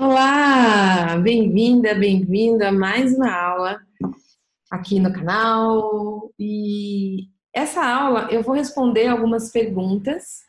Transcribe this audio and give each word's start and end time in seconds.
Olá, 0.00 1.18
bem-vinda, 1.18 1.94
bem-vindo 1.94 2.64
a 2.64 2.72
mais 2.72 3.14
uma 3.14 3.30
aula 3.30 3.80
aqui 4.70 4.98
no 4.98 5.12
canal. 5.12 6.32
E 6.38 7.28
essa 7.52 7.84
aula 7.84 8.28
eu 8.30 8.42
vou 8.42 8.54
responder 8.54 9.06
algumas 9.06 9.52
perguntas 9.52 10.40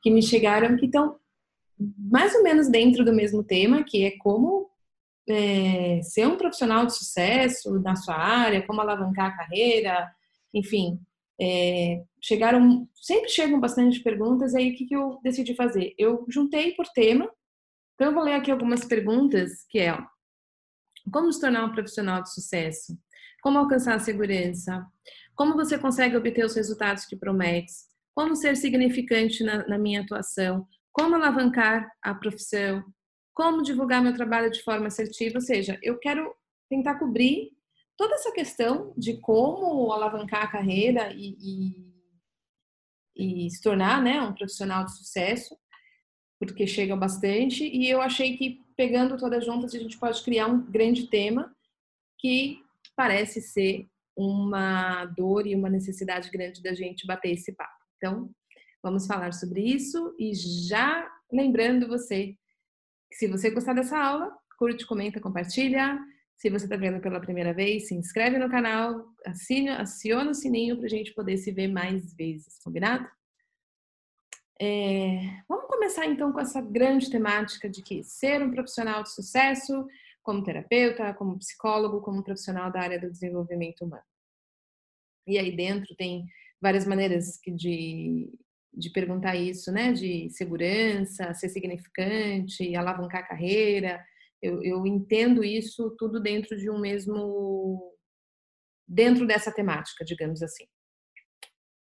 que 0.00 0.10
me 0.10 0.22
chegaram 0.22 0.76
que 0.76 0.86
estão 0.86 1.16
mais 1.98 2.34
ou 2.36 2.42
menos 2.42 2.70
dentro 2.70 3.04
do 3.04 3.12
mesmo 3.12 3.42
tema, 3.42 3.82
que 3.82 4.04
é 4.04 4.12
como 4.18 4.70
é, 5.28 6.00
ser 6.02 6.26
um 6.26 6.36
profissional 6.36 6.86
de 6.86 6.96
sucesso 6.96 7.80
na 7.80 7.96
sua 7.96 8.14
área, 8.14 8.64
como 8.64 8.80
alavancar 8.80 9.26
a 9.26 9.36
carreira, 9.36 10.08
enfim. 10.54 11.00
É, 11.40 12.02
chegaram, 12.22 12.88
sempre 12.94 13.28
chegam 13.28 13.60
bastante 13.60 14.00
perguntas, 14.00 14.54
aí 14.54 14.70
o 14.70 14.76
que, 14.76 14.86
que 14.86 14.96
eu 14.96 15.18
decidi 15.22 15.54
fazer? 15.54 15.94
Eu 15.98 16.24
juntei 16.28 16.72
por 16.72 16.86
tema 16.86 17.28
então, 17.98 18.10
eu 18.10 18.14
vou 18.14 18.22
ler 18.22 18.34
aqui 18.34 18.48
algumas 18.48 18.84
perguntas, 18.84 19.64
que 19.68 19.80
é 19.80 19.98
como 21.10 21.32
se 21.32 21.40
tornar 21.40 21.64
um 21.64 21.72
profissional 21.72 22.22
de 22.22 22.32
sucesso? 22.32 22.96
Como 23.42 23.58
alcançar 23.58 23.96
a 23.96 23.98
segurança? 23.98 24.86
Como 25.34 25.56
você 25.56 25.76
consegue 25.76 26.16
obter 26.16 26.44
os 26.44 26.54
resultados 26.54 27.04
que 27.04 27.16
promete? 27.16 27.72
Como 28.14 28.36
ser 28.36 28.56
significante 28.56 29.42
na, 29.42 29.66
na 29.66 29.76
minha 29.76 30.02
atuação? 30.02 30.64
Como 30.92 31.16
alavancar 31.16 31.90
a 32.00 32.14
profissão? 32.14 32.84
Como 33.34 33.64
divulgar 33.64 34.00
meu 34.00 34.14
trabalho 34.14 34.48
de 34.48 34.62
forma 34.62 34.86
assertiva? 34.86 35.38
Ou 35.38 35.40
seja, 35.40 35.76
eu 35.82 35.98
quero 35.98 36.32
tentar 36.70 37.00
cobrir 37.00 37.50
toda 37.96 38.14
essa 38.14 38.30
questão 38.30 38.94
de 38.96 39.20
como 39.20 39.90
alavancar 39.90 40.44
a 40.44 40.52
carreira 40.52 41.12
e, 41.12 41.74
e, 43.16 43.46
e 43.46 43.50
se 43.50 43.60
tornar 43.60 44.00
né, 44.00 44.22
um 44.22 44.34
profissional 44.34 44.84
de 44.84 44.96
sucesso 44.96 45.58
porque 46.38 46.66
chega 46.66 46.94
bastante, 46.96 47.64
e 47.64 47.88
eu 47.88 48.00
achei 48.00 48.36
que 48.36 48.60
pegando 48.76 49.16
todas 49.16 49.44
juntas 49.44 49.74
a 49.74 49.78
gente 49.78 49.98
pode 49.98 50.22
criar 50.22 50.46
um 50.46 50.60
grande 50.70 51.08
tema 51.08 51.54
que 52.18 52.58
parece 52.96 53.40
ser 53.40 53.86
uma 54.16 55.04
dor 55.04 55.46
e 55.46 55.54
uma 55.54 55.68
necessidade 55.68 56.30
grande 56.30 56.62
da 56.62 56.74
gente 56.74 57.06
bater 57.06 57.32
esse 57.32 57.52
papo. 57.52 57.84
Então, 57.96 58.30
vamos 58.82 59.06
falar 59.06 59.32
sobre 59.32 59.62
isso 59.62 60.14
e 60.18 60.32
já 60.34 61.08
lembrando 61.32 61.88
você 61.88 62.36
se 63.12 63.26
você 63.26 63.50
gostar 63.50 63.72
dessa 63.72 63.98
aula, 63.98 64.36
curte, 64.58 64.86
comenta, 64.86 65.20
compartilha. 65.20 65.98
Se 66.36 66.50
você 66.50 66.66
está 66.66 66.76
vendo 66.76 67.00
pela 67.00 67.20
primeira 67.20 67.52
vez, 67.52 67.88
se 67.88 67.94
inscreve 67.94 68.38
no 68.38 68.48
canal, 68.48 69.04
assine, 69.26 69.70
aciona 69.70 70.30
o 70.30 70.34
sininho 70.34 70.76
para 70.76 70.86
a 70.86 70.90
gente 70.90 71.12
poder 71.12 71.36
se 71.36 71.50
ver 71.50 71.68
mais 71.68 72.14
vezes, 72.14 72.60
combinado? 72.62 73.08
É, 74.60 75.20
vamos 75.48 75.57
começar 75.78 76.06
então 76.06 76.32
com 76.32 76.40
essa 76.40 76.60
grande 76.60 77.08
temática 77.08 77.70
de 77.70 77.82
que 77.82 78.02
ser 78.02 78.42
um 78.42 78.50
profissional 78.50 79.04
de 79.04 79.12
sucesso, 79.12 79.86
como 80.24 80.42
terapeuta, 80.42 81.14
como 81.14 81.38
psicólogo, 81.38 82.02
como 82.02 82.24
profissional 82.24 82.70
da 82.72 82.80
área 82.80 83.00
do 83.00 83.10
desenvolvimento 83.10 83.84
humano. 83.84 84.02
E 85.24 85.38
aí 85.38 85.54
dentro 85.54 85.94
tem 85.96 86.26
várias 86.60 86.84
maneiras 86.84 87.38
de, 87.46 88.28
de 88.74 88.90
perguntar 88.90 89.36
isso, 89.36 89.70
né? 89.70 89.92
De 89.92 90.28
segurança, 90.30 91.32
ser 91.32 91.48
significante, 91.48 92.74
alavancar 92.74 93.20
a 93.20 93.28
carreira. 93.28 94.04
Eu, 94.42 94.60
eu 94.64 94.84
entendo 94.84 95.44
isso 95.44 95.94
tudo 95.96 96.20
dentro 96.20 96.56
de 96.56 96.68
um 96.68 96.80
mesmo. 96.80 97.94
dentro 98.86 99.26
dessa 99.28 99.52
temática, 99.52 100.04
digamos 100.04 100.42
assim. 100.42 100.66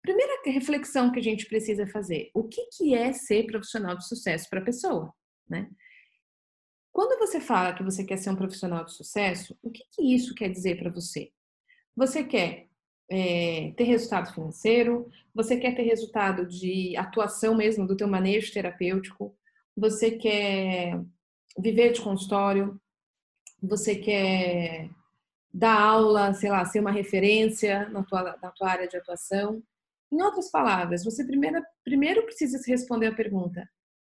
Primeira 0.05 0.43
reflexão 0.45 1.11
que 1.11 1.19
a 1.19 1.23
gente 1.23 1.47
precisa 1.47 1.87
fazer: 1.87 2.31
o 2.35 2.45
que, 2.45 2.67
que 2.77 2.95
é 2.95 3.11
ser 3.15 3.47
profissional 3.47 3.97
de 3.97 4.07
sucesso 4.07 4.51
para 4.51 4.61
a 4.61 4.65
pessoa? 4.65 5.11
Né? 5.49 5.71
Quando 6.93 7.19
você 7.19 7.41
fala 7.41 7.73
que 7.73 7.83
você 7.83 8.05
quer 8.05 8.19
ser 8.19 8.29
um 8.29 8.37
profissional 8.37 8.85
de 8.85 8.93
sucesso, 8.93 9.59
o 9.63 9.71
que, 9.71 9.83
que 9.91 10.15
isso 10.15 10.35
quer 10.35 10.51
dizer 10.51 10.79
para 10.79 10.91
você? 10.91 11.33
Você 11.97 12.23
quer 12.23 12.69
é, 13.11 13.73
ter 13.79 13.85
resultado 13.85 14.31
financeiro? 14.35 15.11
Você 15.35 15.57
quer 15.57 15.75
ter 15.75 15.85
resultado 15.85 16.47
de 16.47 16.95
atuação 16.99 17.55
mesmo 17.55 17.87
do 17.87 17.97
teu 17.97 18.07
manejo 18.07 18.53
terapêutico? 18.53 19.35
Você 19.75 20.11
quer 20.11 21.01
viver 21.59 21.93
de 21.93 22.03
consultório? 22.03 22.79
Você 23.63 23.97
quer 23.97 24.91
dar 25.51 25.81
aula, 25.81 26.35
sei 26.35 26.51
lá, 26.51 26.63
ser 26.67 26.81
uma 26.81 26.93
referência 26.93 27.89
na 27.89 28.03
tua, 28.03 28.37
na 28.43 28.51
tua 28.51 28.69
área 28.69 28.87
de 28.87 28.99
atuação? 28.99 29.63
Em 30.15 30.23
outras 30.23 30.49
palavras, 30.49 31.03
você 31.03 31.25
primeiro, 31.27 31.61
primeiro 31.83 32.23
precisa 32.23 32.57
se 32.59 32.71
responder 32.71 33.09
a 33.09 33.15
pergunta: 33.15 33.69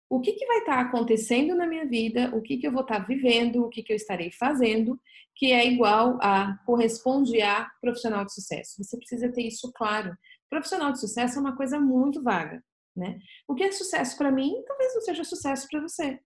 o 0.09 0.19
que, 0.19 0.33
que 0.33 0.47
vai 0.47 0.57
estar 0.57 0.79
acontecendo 0.79 1.55
na 1.55 1.67
minha 1.67 1.85
vida, 1.85 2.35
o 2.35 2.41
que, 2.41 2.57
que 2.57 2.65
eu 2.65 2.71
vou 2.71 2.81
estar 2.81 3.05
vivendo, 3.05 3.63
o 3.63 3.69
que, 3.69 3.83
que 3.83 3.93
eu 3.93 3.95
estarei 3.95 4.31
fazendo, 4.31 4.99
que 5.35 5.51
é 5.51 5.63
igual 5.63 6.17
a 6.19 6.57
corresponde 6.65 7.39
a 7.43 7.69
profissional 7.79 8.25
de 8.25 8.33
sucesso. 8.33 8.83
Você 8.83 8.97
precisa 8.97 9.31
ter 9.31 9.43
isso 9.43 9.71
claro. 9.75 10.17
Profissional 10.49 10.91
de 10.91 10.99
sucesso 10.99 11.37
é 11.37 11.41
uma 11.41 11.55
coisa 11.55 11.79
muito 11.79 12.23
vaga, 12.23 12.63
né? 12.95 13.19
O 13.47 13.53
que 13.53 13.63
é 13.63 13.71
sucesso 13.71 14.17
para 14.17 14.31
mim, 14.31 14.55
talvez 14.65 14.95
não 14.95 15.01
seja 15.01 15.23
sucesso 15.23 15.67
para 15.69 15.81
você. 15.81 16.19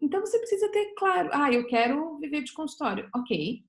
Então 0.00 0.20
você 0.20 0.38
precisa 0.38 0.70
ter 0.70 0.94
claro, 0.96 1.30
ah, 1.32 1.52
eu 1.52 1.66
quero 1.66 2.16
viver 2.20 2.44
de 2.44 2.52
consultório. 2.52 3.10
Ok, 3.14 3.64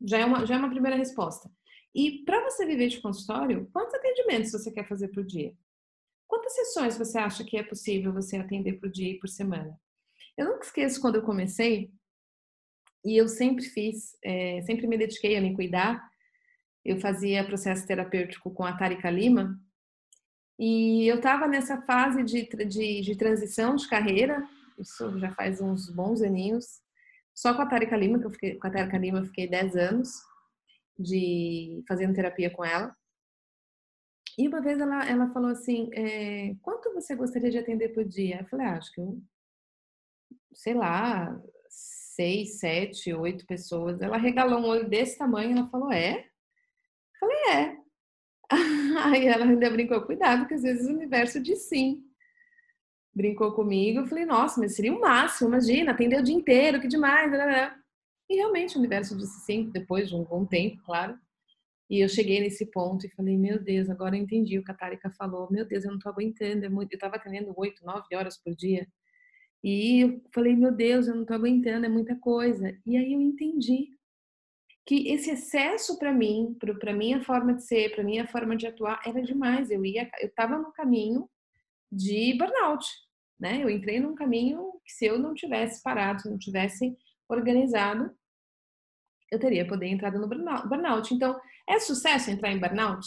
já 0.00 0.18
é 0.18 0.24
uma, 0.24 0.46
já 0.46 0.54
é 0.54 0.58
uma 0.58 0.70
primeira 0.70 0.96
resposta. 0.96 1.50
E 1.96 2.22
para 2.26 2.44
você 2.44 2.66
viver 2.66 2.88
de 2.88 3.00
consultório, 3.00 3.70
quantos 3.72 3.94
atendimentos 3.94 4.52
você 4.52 4.70
quer 4.70 4.86
fazer 4.86 5.08
por 5.08 5.24
dia? 5.24 5.54
Quantas 6.28 6.52
sessões 6.52 6.98
você 6.98 7.16
acha 7.16 7.42
que 7.42 7.56
é 7.56 7.62
possível 7.62 8.12
você 8.12 8.36
atender 8.36 8.74
por 8.74 8.90
dia 8.90 9.12
e 9.12 9.18
por 9.18 9.30
semana? 9.30 9.80
Eu 10.36 10.44
nunca 10.44 10.66
esqueço 10.66 11.00
quando 11.00 11.14
eu 11.14 11.22
comecei, 11.22 11.90
e 13.02 13.16
eu 13.16 13.26
sempre 13.26 13.64
fiz, 13.64 14.14
é, 14.22 14.60
sempre 14.66 14.86
me 14.86 14.98
dediquei 14.98 15.38
a 15.38 15.40
me 15.40 15.54
cuidar. 15.54 16.06
Eu 16.84 17.00
fazia 17.00 17.46
processo 17.46 17.86
terapêutico 17.86 18.50
com 18.50 18.64
a 18.64 18.76
Tarika 18.76 19.08
Lima, 19.08 19.58
e 20.58 21.06
eu 21.06 21.16
estava 21.16 21.48
nessa 21.48 21.80
fase 21.80 22.22
de, 22.22 22.46
de, 22.66 23.00
de, 23.00 23.16
transição 23.16 23.74
de 23.74 23.88
carreira, 23.88 24.46
isso 24.78 25.18
já 25.18 25.34
faz 25.34 25.62
uns 25.62 25.88
bons 25.88 26.20
aninhos, 26.20 26.82
só 27.34 27.54
com 27.54 27.62
a 27.62 27.66
Tarika 27.66 27.96
Lima, 27.96 28.18
que 28.18 28.26
eu 28.26 28.30
fiquei, 28.30 28.54
com 28.56 28.66
a 28.66 28.70
Tarika 28.70 28.98
Lima 28.98 29.20
eu 29.20 29.24
fiquei 29.24 29.48
10 29.48 29.76
anos 29.76 30.35
de 30.98 31.82
fazendo 31.88 32.14
terapia 32.14 32.50
com 32.50 32.64
ela. 32.64 32.94
E 34.38 34.46
uma 34.48 34.60
vez 34.60 34.78
ela, 34.78 35.08
ela 35.08 35.32
falou 35.32 35.50
assim: 35.50 35.88
é, 35.92 36.54
quanto 36.62 36.92
você 36.92 37.14
gostaria 37.14 37.50
de 37.50 37.58
atender 37.58 37.90
por 37.90 38.04
dia? 38.04 38.40
Eu 38.40 38.46
falei: 38.46 38.66
ah, 38.66 38.76
acho 38.76 38.92
que 38.92 39.00
eu, 39.00 39.20
sei 40.52 40.74
lá, 40.74 41.40
seis, 41.68 42.58
sete, 42.58 43.12
oito 43.14 43.46
pessoas. 43.46 44.00
Ela 44.00 44.16
regalou 44.16 44.60
um 44.60 44.66
olho 44.66 44.88
desse 44.88 45.16
tamanho. 45.18 45.56
Ela 45.56 45.68
falou: 45.68 45.92
é? 45.92 46.20
Eu 46.20 47.20
falei: 47.20 47.38
é. 47.50 47.76
Aí 49.04 49.26
ela 49.26 49.44
ainda 49.44 49.70
brincou: 49.70 50.02
cuidado, 50.02 50.46
que 50.46 50.54
às 50.54 50.62
vezes 50.62 50.86
o 50.86 50.92
universo 50.92 51.40
diz 51.40 51.68
sim. 51.68 52.02
Brincou 53.14 53.52
comigo. 53.52 54.00
Eu 54.00 54.06
falei: 54.06 54.26
nossa, 54.26 54.60
mas 54.60 54.76
seria 54.76 54.92
o 54.92 55.00
máximo, 55.00 55.48
imagina, 55.48 55.92
atender 55.92 56.20
o 56.20 56.22
dia 56.22 56.34
inteiro, 56.34 56.80
que 56.80 56.88
demais. 56.88 57.32
E 58.28 58.36
realmente 58.36 58.76
o 58.76 58.78
universo 58.78 59.16
disse 59.16 59.40
sim, 59.40 59.70
depois 59.70 60.08
de 60.08 60.16
um 60.16 60.24
bom 60.24 60.44
tempo, 60.44 60.82
claro. 60.84 61.18
E 61.88 62.00
eu 62.00 62.08
cheguei 62.08 62.40
nesse 62.40 62.66
ponto 62.66 63.06
e 63.06 63.10
falei, 63.10 63.36
meu 63.36 63.62
Deus, 63.62 63.88
agora 63.88 64.16
eu 64.16 64.22
entendi 64.22 64.58
o 64.58 64.64
que 64.64 64.72
a 64.72 64.74
Tarika 64.74 65.10
falou. 65.10 65.48
Meu 65.50 65.64
Deus, 65.64 65.84
eu 65.84 65.92
não 65.92 65.98
tô 65.98 66.08
aguentando, 66.08 66.64
é 66.64 66.68
muito... 66.68 66.92
eu 66.92 66.98
tava 66.98 67.16
atendendo 67.16 67.54
oito, 67.56 67.84
nove 67.84 68.14
horas 68.14 68.36
por 68.36 68.54
dia. 68.54 68.88
E 69.62 70.00
eu 70.04 70.20
falei, 70.34 70.56
meu 70.56 70.72
Deus, 70.72 71.06
eu 71.06 71.14
não 71.14 71.24
tô 71.24 71.34
aguentando, 71.34 71.86
é 71.86 71.88
muita 71.88 72.16
coisa. 72.16 72.76
E 72.84 72.96
aí 72.96 73.12
eu 73.12 73.20
entendi 73.20 73.96
que 74.84 75.08
esse 75.08 75.30
excesso 75.30 75.98
para 75.98 76.12
mim, 76.12 76.56
para 76.78 76.92
minha 76.92 77.20
forma 77.22 77.54
de 77.54 77.64
ser, 77.64 77.92
para 77.94 78.04
minha 78.04 78.26
forma 78.26 78.56
de 78.56 78.66
atuar, 78.66 79.00
era 79.04 79.20
demais. 79.22 79.70
Eu 79.70 79.84
ia, 79.84 80.08
eu 80.20 80.32
tava 80.32 80.58
no 80.58 80.72
caminho 80.72 81.28
de 81.90 82.36
burnout, 82.38 82.86
né? 83.38 83.62
Eu 83.62 83.70
entrei 83.70 83.98
num 83.98 84.14
caminho 84.14 84.80
que 84.84 84.92
se 84.92 85.06
eu 85.06 85.18
não 85.18 85.34
tivesse 85.34 85.82
parado, 85.82 86.22
se 86.22 86.30
não 86.30 86.38
tivesse 86.38 86.96
organizado, 87.28 88.10
eu 89.30 89.38
teria 89.38 89.66
poder 89.66 89.86
entrado 89.86 90.18
no 90.18 90.28
burnout. 90.28 91.12
Então, 91.12 91.38
é 91.68 91.78
sucesso 91.80 92.30
entrar 92.30 92.52
em 92.52 92.60
burnout? 92.60 93.06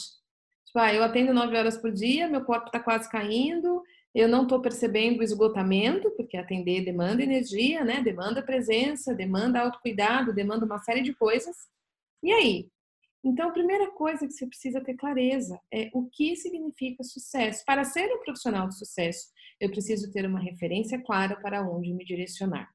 Tipo, 0.66 0.80
ah, 0.80 0.94
eu 0.94 1.04
atendo 1.04 1.34
nove 1.34 1.58
horas 1.58 1.78
por 1.78 1.92
dia, 1.92 2.28
meu 2.28 2.44
corpo 2.44 2.68
está 2.68 2.80
quase 2.80 3.10
caindo, 3.10 3.82
eu 4.14 4.28
não 4.28 4.44
estou 4.44 4.62
percebendo 4.62 5.20
o 5.20 5.24
esgotamento, 5.24 6.12
porque 6.12 6.38
atender 6.38 6.84
demanda 6.84 7.24
energia, 7.24 7.84
né? 7.84 8.02
Demanda 8.02 8.42
presença, 8.42 9.16
demanda 9.16 9.62
autocuidado, 9.62 10.34
demanda 10.34 10.66
uma 10.66 10.80
série 10.80 11.02
de 11.02 11.14
coisas. 11.14 11.56
E 12.22 12.32
aí? 12.32 12.70
Então, 13.24 13.50
a 13.50 13.52
primeira 13.52 13.92
coisa 13.92 14.26
que 14.26 14.34
você 14.34 14.48
precisa 14.48 14.82
ter 14.82 14.96
clareza 14.96 15.60
é 15.72 15.90
o 15.94 16.10
que 16.10 16.36
significa 16.36 17.04
sucesso. 17.04 17.64
Para 17.66 17.84
ser 17.84 18.12
um 18.14 18.20
profissional 18.20 18.68
de 18.68 18.78
sucesso, 18.78 19.28
eu 19.60 19.70
preciso 19.70 20.12
ter 20.12 20.26
uma 20.26 20.40
referência 20.40 21.02
clara 21.04 21.36
para 21.36 21.62
onde 21.70 21.94
me 21.94 22.06
direcionar. 22.06 22.70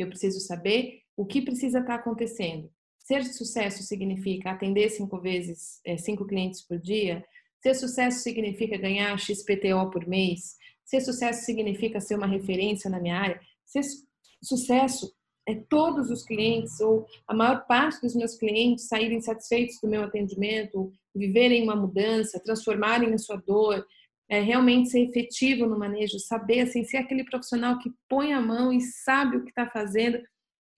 Eu 0.00 0.08
preciso 0.08 0.40
saber 0.40 1.02
o 1.16 1.26
que 1.26 1.42
precisa 1.42 1.80
estar 1.80 1.96
acontecendo. 1.96 2.70
Ser 2.98 3.24
sucesso 3.24 3.82
significa 3.82 4.50
atender 4.50 4.88
cinco 4.88 5.20
vezes, 5.20 5.80
é, 5.84 5.96
cinco 5.98 6.26
clientes 6.26 6.62
por 6.62 6.78
dia. 6.78 7.24
Ser 7.62 7.74
sucesso 7.74 8.20
significa 8.20 8.78
ganhar 8.78 9.18
XPTO 9.18 9.90
por 9.90 10.06
mês. 10.06 10.56
Ser 10.84 11.02
sucesso 11.02 11.44
significa 11.44 12.00
ser 12.00 12.14
uma 12.14 12.26
referência 12.26 12.88
na 12.88 12.98
minha 12.98 13.18
área. 13.18 13.40
Ser, 13.66 13.82
sucesso 14.42 15.14
é 15.46 15.54
todos 15.54 16.10
os 16.10 16.24
clientes 16.24 16.80
ou 16.80 17.06
a 17.26 17.34
maior 17.34 17.66
parte 17.66 18.00
dos 18.00 18.14
meus 18.14 18.36
clientes 18.36 18.88
saírem 18.88 19.20
satisfeitos 19.20 19.78
do 19.82 19.88
meu 19.88 20.04
atendimento, 20.04 20.90
viverem 21.14 21.62
uma 21.62 21.76
mudança, 21.76 22.40
transformarem 22.40 23.12
a 23.12 23.18
sua 23.18 23.36
dor, 23.36 23.84
é, 24.30 24.40
realmente 24.40 24.90
ser 24.90 25.00
efetivo 25.00 25.66
no 25.66 25.76
manejo, 25.76 26.20
saber 26.20 26.60
assim, 26.60 26.84
ser 26.84 26.98
aquele 26.98 27.24
profissional 27.24 27.80
que 27.80 27.90
põe 28.08 28.32
a 28.32 28.40
mão 28.40 28.72
e 28.72 28.80
sabe 28.80 29.36
o 29.36 29.42
que 29.42 29.50
está 29.50 29.68
fazendo. 29.68 30.22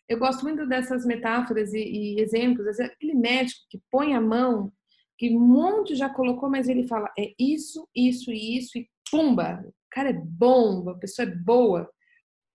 Eu 0.09 0.19
gosto 0.19 0.43
muito 0.43 0.67
dessas 0.67 1.05
metáforas 1.05 1.75
e, 1.75 1.79
e 1.79 2.21
exemplos. 2.21 2.81
Aquele 2.81 3.15
médico 3.15 3.61
que 3.69 3.79
põe 3.91 4.15
a 4.15 4.21
mão, 4.21 4.73
que 5.19 5.37
um 5.37 5.39
monte 5.39 5.95
já 5.95 6.09
colocou, 6.09 6.49
mas 6.49 6.67
ele 6.67 6.89
fala 6.89 7.13
é 7.19 7.35
isso, 7.39 7.87
isso 7.95 8.33
e 8.33 8.57
isso 8.57 8.79
e 8.79 8.89
pumba, 9.11 9.63
o 9.67 9.73
cara 9.91 10.09
é 10.09 10.15
bom, 10.15 10.89
a 10.89 10.95
pessoa 10.95 11.29
é 11.29 11.31
boa 11.31 11.91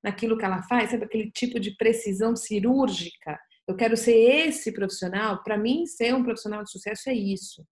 naquilo 0.04 0.36
que 0.36 0.46
ela 0.46 0.64
faz, 0.64 0.90
sabe 0.90 1.06
aquele 1.06 1.30
tipo 1.30 1.60
de 1.60 1.76
precisão 1.76 2.36
cirúrgica. 2.36 3.40
Eu 3.68 3.76
quero 3.76 3.96
ser 3.96 4.16
esse 4.16 4.72
profissional. 4.72 5.44
Para 5.44 5.58
mim, 5.58 5.86
ser 5.86 6.16
um 6.16 6.24
profissional 6.24 6.64
de 6.64 6.72
sucesso 6.72 7.10
é 7.10 7.14
isso. 7.14 7.64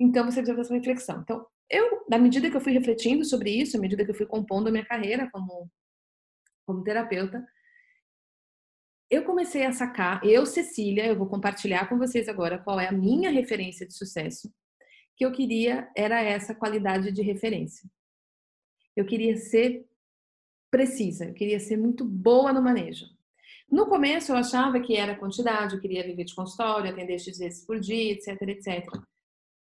Então 0.00 0.24
você 0.24 0.40
precisa 0.40 0.60
essa 0.60 0.74
reflexão. 0.74 1.20
Então, 1.20 1.46
eu, 1.70 2.04
na 2.08 2.18
medida 2.18 2.50
que 2.50 2.56
eu 2.56 2.60
fui 2.60 2.72
refletindo 2.72 3.24
sobre 3.24 3.50
isso, 3.50 3.76
à 3.76 3.80
medida 3.80 4.04
que 4.04 4.10
eu 4.10 4.14
fui 4.14 4.26
compondo 4.26 4.68
a 4.68 4.70
minha 4.70 4.84
carreira 4.84 5.28
como, 5.32 5.70
como 6.66 6.84
terapeuta, 6.84 7.46
eu 9.10 9.24
comecei 9.24 9.64
a 9.64 9.72
sacar, 9.72 10.24
eu, 10.24 10.44
Cecília, 10.46 11.06
eu 11.06 11.16
vou 11.16 11.28
compartilhar 11.28 11.88
com 11.88 11.98
vocês 11.98 12.28
agora 12.28 12.58
qual 12.58 12.80
é 12.80 12.88
a 12.88 12.92
minha 12.92 13.30
referência 13.30 13.86
de 13.86 13.94
sucesso, 13.94 14.52
que 15.16 15.24
eu 15.24 15.32
queria 15.32 15.90
era 15.96 16.20
essa 16.20 16.54
qualidade 16.54 17.12
de 17.12 17.22
referência. 17.22 17.88
Eu 18.96 19.04
queria 19.04 19.36
ser 19.36 19.86
precisa, 20.70 21.26
eu 21.26 21.34
queria 21.34 21.60
ser 21.60 21.76
muito 21.76 22.04
boa 22.04 22.52
no 22.52 22.60
manejo. 22.60 23.06
No 23.70 23.86
começo 23.86 24.32
eu 24.32 24.36
achava 24.36 24.80
que 24.80 24.96
era 24.96 25.16
quantidade, 25.16 25.74
eu 25.74 25.80
queria 25.80 26.02
viver 26.02 26.24
de 26.24 26.34
consultório, 26.34 26.90
atender 26.90 27.18
X 27.18 27.38
vezes 27.38 27.64
por 27.64 27.78
dia, 27.78 28.12
etc, 28.12 28.40
etc. 28.42 28.84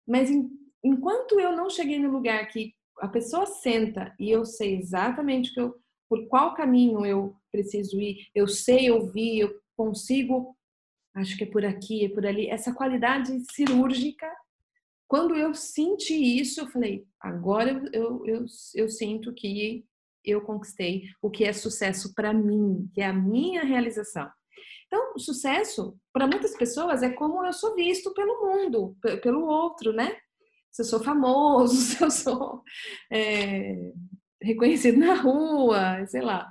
Mas 0.07 0.31
em, 0.31 0.51
enquanto 0.83 1.41
eu 1.41 1.53
não 1.53 1.69
cheguei 1.71 1.99
no 1.99 2.11
lugar 2.11 2.47
que 2.49 2.75
a 3.01 3.09
pessoa 3.09 3.47
senta 3.47 4.15
e 4.19 4.31
eu 4.31 4.45
sei 4.45 4.77
exatamente 4.77 5.53
que 5.53 5.61
eu, 5.61 5.75
por 6.09 6.27
qual 6.29 6.55
caminho 6.55 7.05
eu 7.05 7.37
preciso 7.51 8.01
ir, 8.01 8.29
eu 8.35 8.47
sei 8.47 8.91
ouvir, 8.91 9.41
eu 9.41 9.61
consigo, 9.77 10.57
acho 11.15 11.37
que 11.37 11.45
é 11.45 11.51
por 11.51 11.65
aqui, 11.65 12.05
é 12.05 12.09
por 12.09 12.25
ali, 12.25 12.49
essa 12.49 12.73
qualidade 12.73 13.33
cirúrgica. 13.53 14.31
Quando 15.09 15.37
eu 15.37 15.55
senti 15.55 16.15
isso, 16.15 16.61
eu 16.61 16.69
falei, 16.69 17.07
agora 17.21 17.71
eu, 17.71 17.93
eu, 17.93 18.27
eu, 18.27 18.47
eu 18.75 18.89
sinto 18.89 19.33
que 19.33 19.85
eu 20.25 20.41
conquistei 20.41 21.05
o 21.23 21.31
que 21.31 21.45
é 21.45 21.53
sucesso 21.53 22.13
para 22.15 22.33
mim, 22.33 22.91
que 22.93 23.01
é 23.01 23.07
a 23.07 23.13
minha 23.13 23.63
realização. 23.63 24.29
Então, 24.87 25.19
sucesso, 25.19 25.97
para 26.13 26.27
muitas 26.27 26.57
pessoas, 26.57 27.03
é 27.03 27.11
como 27.11 27.45
eu 27.45 27.53
sou 27.53 27.75
visto 27.75 28.13
pelo 28.15 28.41
mundo, 28.41 28.97
pelo 29.23 29.45
outro, 29.47 29.93
né? 29.93 30.17
Se 30.77 30.83
eu 30.83 30.85
sou 30.85 31.03
famoso, 31.03 31.75
se 31.81 32.05
eu 32.05 32.11
sou 32.11 32.63
é, 33.11 33.93
reconhecido 34.43 34.99
na 34.99 35.15
rua, 35.15 36.07
sei 36.07 36.21
lá. 36.21 36.51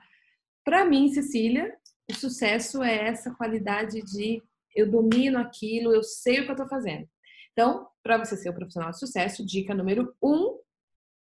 Para 0.64 0.84
mim, 0.84 1.14
Cecília, 1.14 1.72
o 2.10 2.16
sucesso 2.16 2.82
é 2.82 3.08
essa 3.08 3.36
qualidade 3.36 4.02
de 4.02 4.42
eu 4.76 4.90
domino 4.90 5.38
aquilo, 5.38 5.94
eu 5.94 6.02
sei 6.02 6.40
o 6.40 6.44
que 6.44 6.50
eu 6.50 6.56
estou 6.56 6.68
fazendo. 6.68 7.08
Então, 7.52 7.88
para 8.02 8.18
você 8.18 8.36
ser 8.36 8.50
um 8.50 8.56
profissional 8.56 8.90
de 8.90 8.98
sucesso, 8.98 9.46
dica 9.46 9.76
número 9.76 10.12
um, 10.22 10.60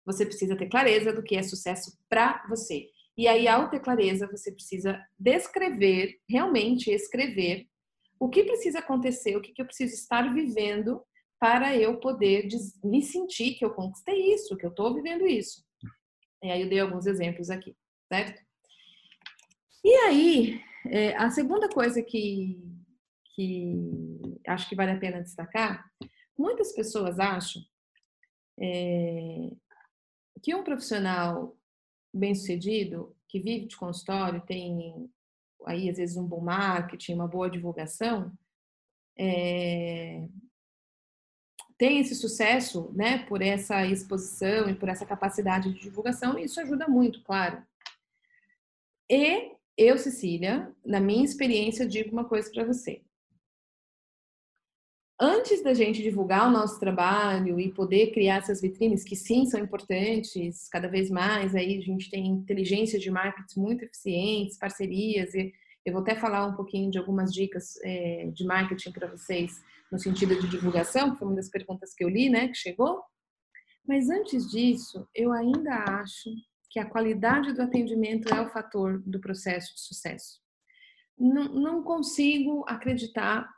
você 0.04 0.26
precisa 0.26 0.58
ter 0.58 0.68
clareza 0.68 1.14
do 1.14 1.22
que 1.22 1.36
é 1.36 1.44
sucesso 1.44 1.96
para 2.10 2.44
você. 2.50 2.88
E 3.16 3.28
aí, 3.28 3.48
ao 3.48 3.70
ter 3.70 3.80
clareza, 3.80 4.28
você 4.28 4.52
precisa 4.52 5.00
descrever, 5.20 6.20
realmente 6.28 6.90
escrever, 6.90 7.68
o 8.20 8.28
que 8.28 8.44
precisa 8.44 8.80
acontecer, 8.80 9.38
o 9.38 9.42
que, 9.42 9.54
eu 9.56 9.66
preciso 9.66 9.94
estar 9.94 10.34
vivendo 10.34 11.00
para 11.39 11.75
eu 11.75 12.00
poder 12.00 12.48
me 12.84 13.01
sentir 13.01 13.56
que 13.56 13.63
eu 13.63 13.74
conquistei 13.74 14.34
isso, 14.34 14.57
que 14.57 14.66
eu 14.66 14.69
estou 14.69 14.94
vivendo 14.94 15.28
isso. 15.28 15.63
E 16.44 16.51
aí 16.51 16.62
eu 16.62 16.69
dei 16.69 16.80
alguns 16.80 17.06
exemplos 17.06 17.50
aqui, 17.50 17.75
certo? 18.07 18.42
E 19.84 19.94
aí, 19.95 20.62
é, 20.88 21.16
a 21.16 21.30
segunda 21.30 21.69
coisa 21.69 22.01
que, 22.01 22.60
que 23.36 23.74
acho 24.48 24.68
que 24.68 24.75
vale 24.75 24.92
a 24.92 25.00
pena 25.00 25.22
destacar, 25.22 25.86
muitas 26.38 26.74
pessoas 26.74 27.19
acham 27.19 27.62
é, 28.60 29.51
que 30.42 30.54
um 30.56 30.63
profissional 30.63 31.56
bem-sucedido, 32.13 33.16
que 33.28 33.39
vive 33.39 33.68
de 33.68 33.78
consultório, 33.78 34.42
tem 34.42 35.10
aí 35.66 35.89
às 35.89 35.98
vezes 35.98 36.18
um 36.18 36.25
bom 36.25 36.42
marketing, 36.42 37.13
uma 37.13 37.28
boa 37.28 37.50
divulgação, 37.50 38.31
é, 39.18 40.28
tem 41.77 42.00
esse 42.00 42.15
sucesso, 42.15 42.91
né, 42.94 43.19
por 43.19 43.41
essa 43.41 43.85
exposição 43.85 44.69
e 44.69 44.75
por 44.75 44.89
essa 44.89 45.06
capacidade 45.06 45.71
de 45.71 45.79
divulgação, 45.79 46.38
e 46.38 46.45
isso 46.45 46.59
ajuda 46.59 46.88
muito, 46.88 47.21
claro. 47.24 47.62
E 49.09 49.51
eu, 49.77 49.97
Cecília, 49.97 50.71
na 50.85 51.00
minha 51.00 51.24
experiência, 51.24 51.88
digo 51.88 52.12
uma 52.12 52.25
coisa 52.25 52.50
para 52.51 52.65
você 52.65 53.01
antes 55.19 55.63
da 55.63 55.74
gente 55.74 56.03
divulgar 56.03 56.47
o 56.47 56.51
nosso 56.51 56.79
trabalho 56.79 57.59
e 57.59 57.71
poder 57.71 58.12
criar 58.12 58.38
essas 58.38 58.62
vitrines, 58.62 59.03
que 59.03 59.15
sim 59.15 59.45
são 59.45 59.59
importantes, 59.59 60.69
cada 60.69 60.88
vez 60.88 61.09
mais, 61.09 61.56
aí 61.56 61.77
a 61.77 61.81
gente 61.81 62.09
tem 62.09 62.27
inteligência 62.27 63.00
de 63.00 63.09
marketing 63.09 63.59
muito 63.59 63.83
eficientes, 63.83 64.57
parcerias, 64.57 65.33
e 65.33 65.51
eu 65.83 65.94
vou 65.94 66.01
até 66.01 66.15
falar 66.15 66.45
um 66.45 66.56
pouquinho 66.56 66.91
de 66.91 67.00
algumas 67.00 67.33
dicas 67.33 67.79
é, 67.83 68.29
de 68.31 68.45
marketing 68.45 68.91
para 68.91 69.07
vocês 69.07 69.63
no 69.92 70.00
sentido 70.00 70.39
de 70.39 70.48
divulgação, 70.48 71.12
que 71.12 71.19
foi 71.19 71.28
uma 71.28 71.36
das 71.36 71.50
perguntas 71.50 71.94
que 71.94 72.04
eu 72.04 72.10
li, 72.10 72.30
né, 72.30 72.48
que 72.48 72.56
chegou. 72.56 73.01
Mas 73.88 74.10
antes 74.10 74.50
disso, 74.50 75.07
eu 75.16 75.31
ainda 75.31 75.84
acho 75.88 76.30
que 76.69 76.80
a 76.80 76.89
qualidade 76.89 77.54
do 77.54 77.62
atendimento 77.62 78.34
é 78.34 78.42
o 78.42 78.50
fator 78.50 79.01
do 79.06 79.19
processo 79.19 79.74
de 79.74 79.81
sucesso. 79.81 80.42
Não, 81.18 81.45
não 81.45 81.84
consigo 81.84 82.66
acreditar 82.68 83.50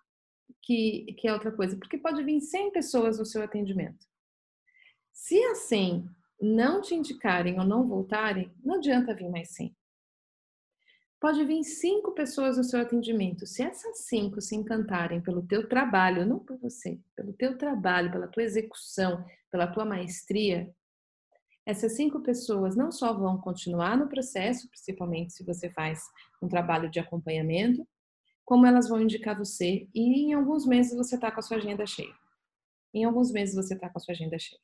que, 0.61 1.13
que 1.17 1.27
é 1.27 1.33
outra 1.33 1.51
coisa, 1.51 1.75
porque 1.77 1.97
pode 1.97 2.23
vir 2.23 2.39
100 2.39 2.71
pessoas 2.71 3.17
no 3.17 3.25
seu 3.25 3.41
atendimento. 3.41 4.05
Se 5.11 5.43
as 5.45 5.59
100 5.63 6.07
não 6.41 6.81
te 6.81 6.95
indicarem 6.95 7.59
ou 7.59 7.65
não 7.65 7.87
voltarem, 7.87 8.53
não 8.63 8.75
adianta 8.75 9.13
vir 9.13 9.29
mais 9.29 9.49
100. 9.51 9.75
Pode 11.19 11.43
vir 11.43 11.63
cinco 11.65 12.13
pessoas 12.13 12.57
no 12.57 12.63
seu 12.63 12.79
atendimento. 12.79 13.45
Se 13.45 13.61
essas 13.61 14.05
cinco 14.05 14.39
se 14.39 14.55
encantarem 14.55 15.19
pelo 15.21 15.45
teu 15.45 15.67
trabalho, 15.67 16.25
não 16.25 16.39
por 16.39 16.57
você, 16.57 16.97
pelo 17.13 17.33
teu 17.33 17.57
trabalho, 17.57 18.09
pela 18.09 18.27
tua 18.27 18.43
execução, 18.43 19.25
pela 19.51 19.67
tua 19.67 19.83
maestria, 19.83 20.73
essas 21.65 21.95
cinco 21.97 22.21
pessoas 22.21 22.75
não 22.75 22.89
só 22.89 23.13
vão 23.13 23.37
continuar 23.37 23.97
no 23.97 24.07
processo, 24.07 24.69
principalmente 24.69 25.33
se 25.33 25.43
você 25.43 25.69
faz 25.69 26.01
um 26.41 26.47
trabalho 26.47 26.89
de 26.89 26.99
acompanhamento, 26.99 27.85
como 28.45 28.65
elas 28.65 28.87
vão 28.87 29.01
indicar 29.01 29.37
você 29.37 29.87
e 29.93 30.23
em 30.23 30.33
alguns 30.33 30.65
meses 30.65 30.95
você 30.95 31.15
está 31.15 31.29
com 31.29 31.39
a 31.39 31.43
sua 31.43 31.57
agenda 31.57 31.85
cheia. 31.85 32.15
Em 32.93 33.03
alguns 33.03 33.31
meses 33.31 33.55
você 33.55 33.73
está 33.73 33.89
com 33.89 33.97
a 33.97 34.01
sua 34.01 34.13
agenda 34.13 34.39
cheia. 34.39 34.61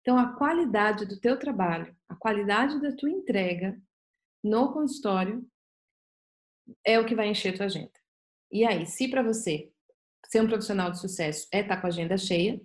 Então, 0.00 0.18
a 0.18 0.32
qualidade 0.32 1.06
do 1.06 1.20
teu 1.20 1.38
trabalho, 1.38 1.94
a 2.08 2.16
qualidade 2.16 2.80
da 2.80 2.90
tua 2.90 3.10
entrega 3.10 3.80
no 4.42 4.72
consultório 4.72 5.46
é 6.84 6.98
o 6.98 7.06
que 7.06 7.14
vai 7.14 7.28
encher 7.28 7.56
tua 7.56 7.66
agenda. 7.66 7.92
E 8.50 8.64
aí, 8.64 8.86
se 8.86 9.08
para 9.08 9.22
você 9.22 9.70
ser 10.28 10.40
um 10.40 10.46
profissional 10.46 10.90
de 10.90 11.00
sucesso 11.00 11.46
é 11.52 11.60
estar 11.60 11.76
tá 11.76 11.80
com 11.80 11.86
a 11.86 11.90
agenda 11.90 12.16
cheia, 12.16 12.60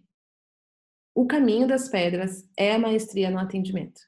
o 1.15 1.25
caminho 1.25 1.67
das 1.67 1.89
pedras 1.89 2.47
é 2.57 2.75
a 2.75 2.79
maestria 2.79 3.29
no 3.29 3.39
atendimento. 3.39 3.99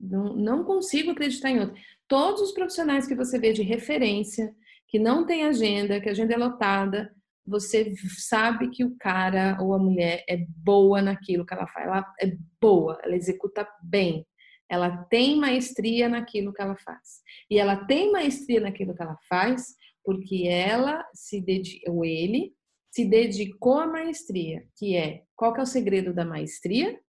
Não, 0.00 0.34
não 0.34 0.64
consigo 0.64 1.10
acreditar 1.10 1.50
em 1.50 1.60
outro. 1.60 1.76
Todos 2.08 2.40
os 2.40 2.52
profissionais 2.52 3.06
que 3.06 3.14
você 3.14 3.38
vê 3.38 3.52
de 3.52 3.62
referência, 3.62 4.54
que 4.88 4.98
não 4.98 5.26
tem 5.26 5.44
agenda, 5.44 6.00
que 6.00 6.08
a 6.08 6.12
agenda 6.12 6.34
é 6.34 6.36
lotada, 6.36 7.14
você 7.46 7.92
sabe 8.18 8.70
que 8.70 8.84
o 8.84 8.96
cara 8.96 9.58
ou 9.60 9.74
a 9.74 9.78
mulher 9.78 10.24
é 10.28 10.38
boa 10.48 11.02
naquilo 11.02 11.44
que 11.44 11.52
ela 11.52 11.66
faz. 11.66 11.86
Ela 11.86 12.14
é 12.20 12.36
boa, 12.60 12.98
ela 13.02 13.14
executa 13.14 13.68
bem. 13.82 14.26
Ela 14.70 15.04
tem 15.04 15.36
maestria 15.36 16.08
naquilo 16.08 16.52
que 16.52 16.62
ela 16.62 16.76
faz. 16.76 17.20
E 17.50 17.58
ela 17.58 17.84
tem 17.84 18.10
maestria 18.10 18.60
naquilo 18.60 18.94
que 18.94 19.02
ela 19.02 19.18
faz 19.28 19.74
porque 20.04 20.46
ela 20.46 21.04
se 21.14 21.40
dedicou, 21.40 21.96
ou 21.96 22.04
ele 22.04 22.54
se 22.90 23.04
dedicou 23.04 23.78
à 23.78 23.86
maestria, 23.86 24.64
que 24.76 24.94
é, 24.94 25.24
qual 25.34 25.52
que 25.52 25.60
é 25.60 25.62
o 25.62 25.66
segredo 25.66 26.14
da 26.14 26.24
maestria? 26.24 27.00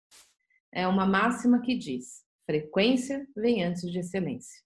É 0.74 0.88
uma 0.88 1.06
máxima 1.06 1.62
que 1.62 1.78
diz: 1.78 2.24
frequência 2.46 3.28
vem 3.36 3.64
antes 3.64 3.92
de 3.92 4.00
excelência. 4.00 4.64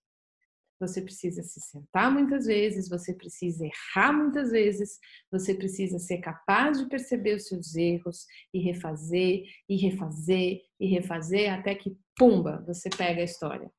Você 0.79 1.01
precisa 1.01 1.43
se 1.43 1.59
sentar 1.59 2.09
muitas 2.11 2.45
vezes, 2.45 2.87
você 2.87 3.13
precisa 3.13 3.65
errar 3.65 4.13
muitas 4.13 4.51
vezes, 4.51 4.97
você 5.29 5.53
precisa 5.53 5.99
ser 5.99 6.19
capaz 6.19 6.79
de 6.79 6.87
perceber 6.87 7.35
os 7.35 7.47
seus 7.47 7.75
erros 7.75 8.25
e 8.53 8.59
refazer, 8.59 9.43
e 9.67 9.75
refazer, 9.75 10.61
e 10.79 10.87
refazer 10.87 11.53
até 11.53 11.75
que, 11.75 11.97
pumba, 12.15 12.63
você 12.65 12.89
pega 12.89 13.21
a 13.21 13.25
história. 13.25 13.69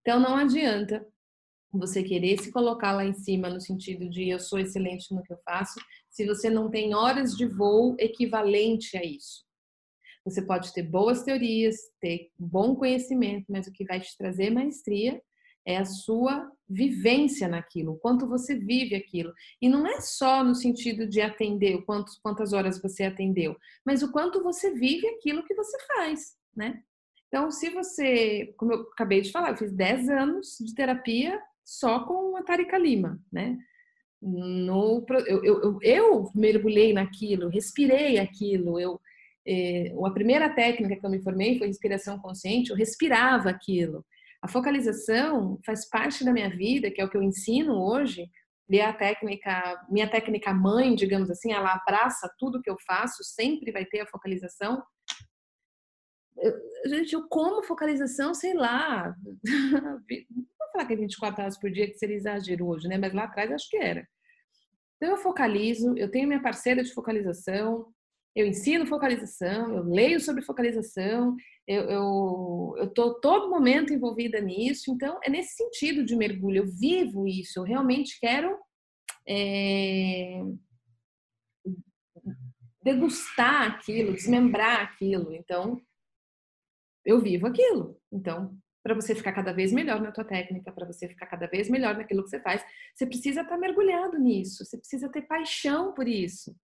Então 0.00 0.18
não 0.18 0.36
adianta 0.36 1.06
você 1.72 2.02
querer 2.02 2.40
se 2.40 2.50
colocar 2.50 2.92
lá 2.92 3.04
em 3.04 3.14
cima 3.14 3.48
no 3.48 3.60
sentido 3.60 4.10
de 4.10 4.28
eu 4.28 4.40
sou 4.40 4.58
excelente 4.58 5.14
no 5.14 5.22
que 5.22 5.32
eu 5.32 5.38
faço, 5.44 5.78
se 6.10 6.26
você 6.26 6.50
não 6.50 6.68
tem 6.68 6.94
horas 6.94 7.36
de 7.36 7.46
voo 7.46 7.94
equivalente 7.96 8.96
a 8.96 9.04
isso. 9.04 9.44
Você 10.24 10.42
pode 10.42 10.72
ter 10.72 10.82
boas 10.82 11.22
teorias, 11.22 11.76
ter 12.00 12.30
bom 12.36 12.74
conhecimento, 12.74 13.46
mas 13.48 13.68
o 13.68 13.72
que 13.72 13.84
vai 13.84 14.00
te 14.00 14.16
trazer 14.18 14.50
maestria 14.50 15.22
é 15.66 15.76
a 15.76 15.84
sua 15.84 16.50
vivência 16.68 17.48
naquilo, 17.48 17.92
o 17.92 17.98
quanto 17.98 18.28
você 18.28 18.54
vive 18.54 18.94
aquilo. 18.94 19.32
E 19.60 19.68
não 19.68 19.86
é 19.86 20.00
só 20.00 20.44
no 20.44 20.54
sentido 20.54 21.06
de 21.06 21.20
atender, 21.20 21.82
quantos, 21.84 22.18
quantas 22.18 22.52
horas 22.52 22.80
você 22.80 23.04
atendeu, 23.04 23.56
mas 23.84 24.02
o 24.02 24.12
quanto 24.12 24.42
você 24.42 24.72
vive 24.72 25.06
aquilo 25.08 25.44
que 25.44 25.54
você 25.54 25.76
faz, 25.86 26.36
né? 26.56 26.80
Então, 27.28 27.50
se 27.50 27.70
você, 27.70 28.52
como 28.56 28.72
eu 28.72 28.80
acabei 28.92 29.20
de 29.20 29.30
falar, 29.30 29.50
eu 29.50 29.56
fiz 29.56 29.72
10 29.72 30.08
anos 30.08 30.56
de 30.60 30.74
terapia 30.74 31.40
só 31.64 32.00
com 32.00 32.36
a 32.36 32.42
Tarika 32.42 32.76
Lima, 32.76 33.20
né? 33.32 33.56
No, 34.20 35.04
eu, 35.26 35.44
eu, 35.44 35.78
eu, 35.80 36.30
mergulhei 36.34 36.92
naquilo, 36.92 37.48
respirei 37.48 38.18
aquilo, 38.18 38.78
eu, 38.78 39.00
eh, 39.46 39.94
a 40.04 40.10
primeira 40.10 40.50
técnica 40.50 40.96
que 40.96 41.06
eu 41.06 41.10
me 41.10 41.22
formei 41.22 41.56
foi 41.56 41.68
respiração 41.68 42.18
consciente, 42.18 42.70
eu 42.70 42.76
respirava 42.76 43.48
aquilo. 43.48 44.04
A 44.42 44.48
focalização 44.48 45.58
faz 45.64 45.88
parte 45.88 46.24
da 46.24 46.32
minha 46.32 46.48
vida, 46.48 46.90
que 46.90 47.00
é 47.00 47.04
o 47.04 47.10
que 47.10 47.16
eu 47.16 47.22
ensino 47.22 47.74
hoje, 47.74 48.26
e 48.70 48.78
é 48.78 48.86
a 48.86 48.92
técnica, 48.92 49.84
minha 49.90 50.08
técnica 50.08 50.54
mãe, 50.54 50.94
digamos 50.94 51.28
assim, 51.28 51.52
ela 51.52 51.74
abraça 51.74 52.32
tudo 52.38 52.62
que 52.62 52.70
eu 52.70 52.76
faço, 52.86 53.24
sempre 53.24 53.72
vai 53.72 53.84
ter 53.84 54.00
a 54.00 54.06
focalização. 54.06 54.82
Eu, 56.38 56.52
gente, 56.86 57.12
eu 57.12 57.28
como 57.28 57.64
focalização, 57.64 58.32
sei 58.32 58.54
lá, 58.54 59.14
não 59.44 60.00
vou 60.58 60.70
falar 60.72 60.86
que 60.86 60.92
é 60.92 60.96
24 60.96 61.42
horas 61.42 61.58
por 61.58 61.70
dia, 61.70 61.88
que 61.88 61.98
seria 61.98 62.16
exagero 62.16 62.66
hoje, 62.66 62.86
né? 62.86 62.96
Mas 62.96 63.12
lá 63.12 63.24
atrás 63.24 63.50
acho 63.50 63.68
que 63.68 63.76
era. 63.76 64.06
Então 64.96 65.10
eu 65.10 65.16
focalizo, 65.16 65.96
eu 65.98 66.10
tenho 66.10 66.28
minha 66.28 66.42
parceira 66.42 66.84
de 66.84 66.94
focalização, 66.94 67.92
eu 68.34 68.46
ensino 68.46 68.86
focalização, 68.86 69.74
eu 69.74 69.84
leio 69.84 70.20
sobre 70.20 70.42
focalização, 70.42 71.36
eu, 71.66 72.90
tô 72.94 73.20
todo 73.20 73.50
momento 73.50 73.92
envolvida 73.92 74.40
nisso, 74.40 74.90
então 74.92 75.18
é 75.22 75.30
nesse 75.30 75.54
sentido 75.54 76.04
de 76.04 76.16
mergulho, 76.16 76.58
eu 76.58 76.66
vivo 76.66 77.26
isso, 77.26 77.58
eu 77.58 77.64
realmente 77.64 78.18
quero 78.20 78.56
é, 79.28 80.42
degustar 82.82 83.72
aquilo, 83.72 84.12
desmembrar 84.12 84.80
aquilo, 84.80 85.32
então 85.32 85.80
eu 87.04 87.20
vivo 87.20 87.46
aquilo, 87.46 88.00
então 88.12 88.56
para 88.82 88.94
você 88.94 89.14
ficar 89.14 89.32
cada 89.32 89.52
vez 89.52 89.72
melhor 89.72 90.00
na 90.00 90.10
tua 90.10 90.24
técnica, 90.24 90.72
para 90.72 90.86
você 90.86 91.06
ficar 91.06 91.26
cada 91.26 91.46
vez 91.46 91.68
melhor 91.68 91.96
naquilo 91.96 92.24
que 92.24 92.30
você 92.30 92.40
faz, 92.40 92.64
você 92.94 93.06
precisa 93.06 93.42
estar 93.42 93.54
tá 93.54 93.60
mergulhado 93.60 94.18
nisso, 94.18 94.64
você 94.64 94.78
precisa 94.78 95.08
ter 95.10 95.22
paixão 95.22 95.92
por 95.92 96.08
isso. 96.08 96.56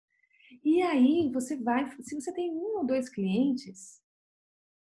E 0.64 0.82
aí 0.82 1.30
você 1.32 1.56
vai, 1.56 1.90
se 2.00 2.14
você 2.14 2.32
tem 2.32 2.50
um 2.50 2.78
ou 2.78 2.86
dois 2.86 3.08
clientes, 3.08 4.00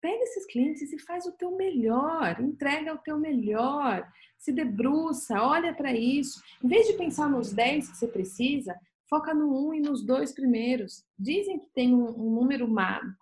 pega 0.01 0.24
esses 0.24 0.45
clientes 0.45 0.91
e 0.91 1.00
faz 1.00 1.25
o 1.25 1.31
teu 1.33 1.55
melhor, 1.55 2.39
entrega 2.39 2.93
o 2.93 3.00
teu 3.00 3.17
melhor, 3.17 4.07
se 4.38 4.51
debruça, 4.51 5.41
olha 5.41 5.74
para 5.74 5.93
isso. 5.93 6.41
Em 6.63 6.67
vez 6.67 6.88
de 6.88 6.93
pensar 6.93 7.29
nos 7.29 7.51
10 7.51 7.89
que 7.89 7.97
você 7.97 8.07
precisa, 8.07 8.75
foca 9.09 9.33
no 9.33 9.67
um 9.67 9.74
e 9.74 9.79
nos 9.79 10.05
dois 10.05 10.31
primeiros. 10.31 11.03
Dizem 11.17 11.59
que 11.59 11.67
tem 11.74 11.93
um, 11.93 12.09
um 12.09 12.36
número 12.36 12.67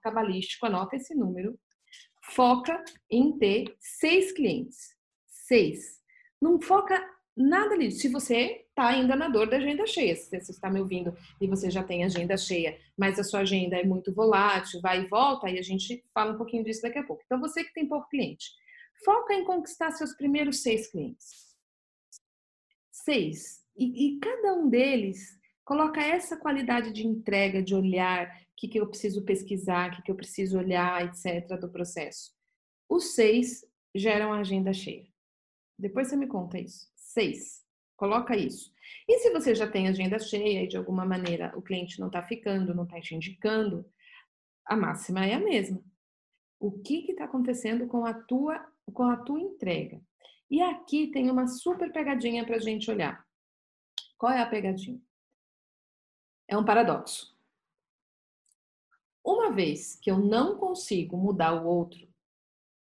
cabalístico, 0.01 0.65
anota 0.65 0.95
esse 0.95 1.15
número. 1.15 1.57
Foca 2.31 2.83
em 3.09 3.37
ter 3.37 3.75
seis 3.79 4.31
clientes. 4.31 4.95
Seis. 5.27 6.01
Não 6.41 6.59
foca 6.59 7.01
nada 7.35 7.75
ali. 7.75 7.91
Se 7.91 8.09
você 8.09 8.64
está 8.75 8.89
ainda 8.89 9.15
na 9.15 9.29
dor 9.29 9.49
da 9.49 9.55
agenda 9.55 9.87
cheia, 9.87 10.13
se 10.17 10.29
você 10.29 10.51
está 10.51 10.69
me 10.69 10.81
ouvindo 10.81 11.15
e 11.39 11.47
você 11.47 11.71
já 11.71 11.81
tem 11.81 12.03
agenda 12.03 12.35
cheia, 12.35 12.77
mas 12.97 13.17
a 13.17 13.23
sua 13.23 13.39
agenda 13.39 13.77
é 13.77 13.85
muito 13.85 14.13
volátil, 14.13 14.81
vai 14.81 15.03
e 15.03 15.07
volta, 15.07 15.47
aí 15.47 15.57
a 15.57 15.61
gente 15.61 16.03
fala 16.13 16.33
um 16.33 16.37
pouquinho 16.37 16.65
disso 16.65 16.81
daqui 16.81 16.99
a 16.99 17.03
pouco. 17.03 17.23
Então, 17.25 17.39
você 17.39 17.63
que 17.63 17.73
tem 17.73 17.87
pouco 17.87 18.09
cliente, 18.09 18.51
foca 19.05 19.33
em 19.33 19.45
conquistar 19.45 19.91
seus 19.91 20.13
primeiros 20.13 20.61
seis 20.61 20.91
clientes. 20.91 21.55
Seis. 22.91 23.63
E, 23.77 24.07
e 24.07 24.19
cada 24.19 24.53
um 24.53 24.69
deles 24.69 25.39
coloca 25.63 26.01
essa 26.01 26.35
qualidade 26.35 26.91
de 26.91 27.07
entrega, 27.07 27.63
de 27.63 27.73
olhar, 27.73 28.27
o 28.27 28.55
que, 28.57 28.67
que 28.67 28.79
eu 28.79 28.87
preciso 28.87 29.23
pesquisar, 29.23 29.89
o 29.89 29.95
que, 29.95 30.01
que 30.03 30.11
eu 30.11 30.15
preciso 30.15 30.57
olhar, 30.57 31.05
etc., 31.05 31.57
do 31.59 31.71
processo. 31.71 32.33
Os 32.89 33.15
seis 33.15 33.65
geram 33.95 34.33
a 34.33 34.39
agenda 34.39 34.73
cheia. 34.73 35.07
Depois 35.79 36.09
você 36.09 36.17
me 36.17 36.27
conta 36.27 36.59
isso. 36.59 36.89
Seis. 36.93 37.64
Coloca 37.95 38.35
isso. 38.35 38.73
E 39.07 39.19
se 39.19 39.31
você 39.31 39.55
já 39.55 39.69
tem 39.69 39.87
agenda 39.87 40.19
cheia 40.19 40.63
e 40.63 40.67
de 40.67 40.77
alguma 40.77 41.05
maneira 41.05 41.51
o 41.57 41.61
cliente 41.61 41.99
não 41.99 42.07
está 42.07 42.21
ficando, 42.21 42.75
não 42.75 42.83
está 42.83 42.99
te 42.99 43.15
indicando, 43.15 43.85
a 44.65 44.75
máxima 44.75 45.25
é 45.25 45.33
a 45.33 45.39
mesma. 45.39 45.81
O 46.59 46.71
que 46.71 47.11
está 47.11 47.25
acontecendo 47.25 47.87
com 47.87 48.05
a 48.05 48.13
tua 48.13 48.65
com 48.93 49.03
a 49.03 49.17
tua 49.17 49.39
entrega? 49.39 50.01
E 50.49 50.61
aqui 50.61 51.07
tem 51.07 51.29
uma 51.29 51.47
super 51.47 51.91
pegadinha 51.91 52.45
para 52.45 52.57
a 52.57 52.59
gente 52.59 52.89
olhar. 52.89 53.25
Qual 54.17 54.31
é 54.31 54.41
a 54.41 54.49
pegadinha? 54.49 55.01
É 56.47 56.57
um 56.57 56.63
paradoxo. 56.63 57.35
Uma 59.23 59.51
vez 59.51 59.95
que 59.95 60.11
eu 60.11 60.19
não 60.19 60.57
consigo 60.57 61.17
mudar 61.17 61.53
o 61.53 61.65
outro, 61.65 62.07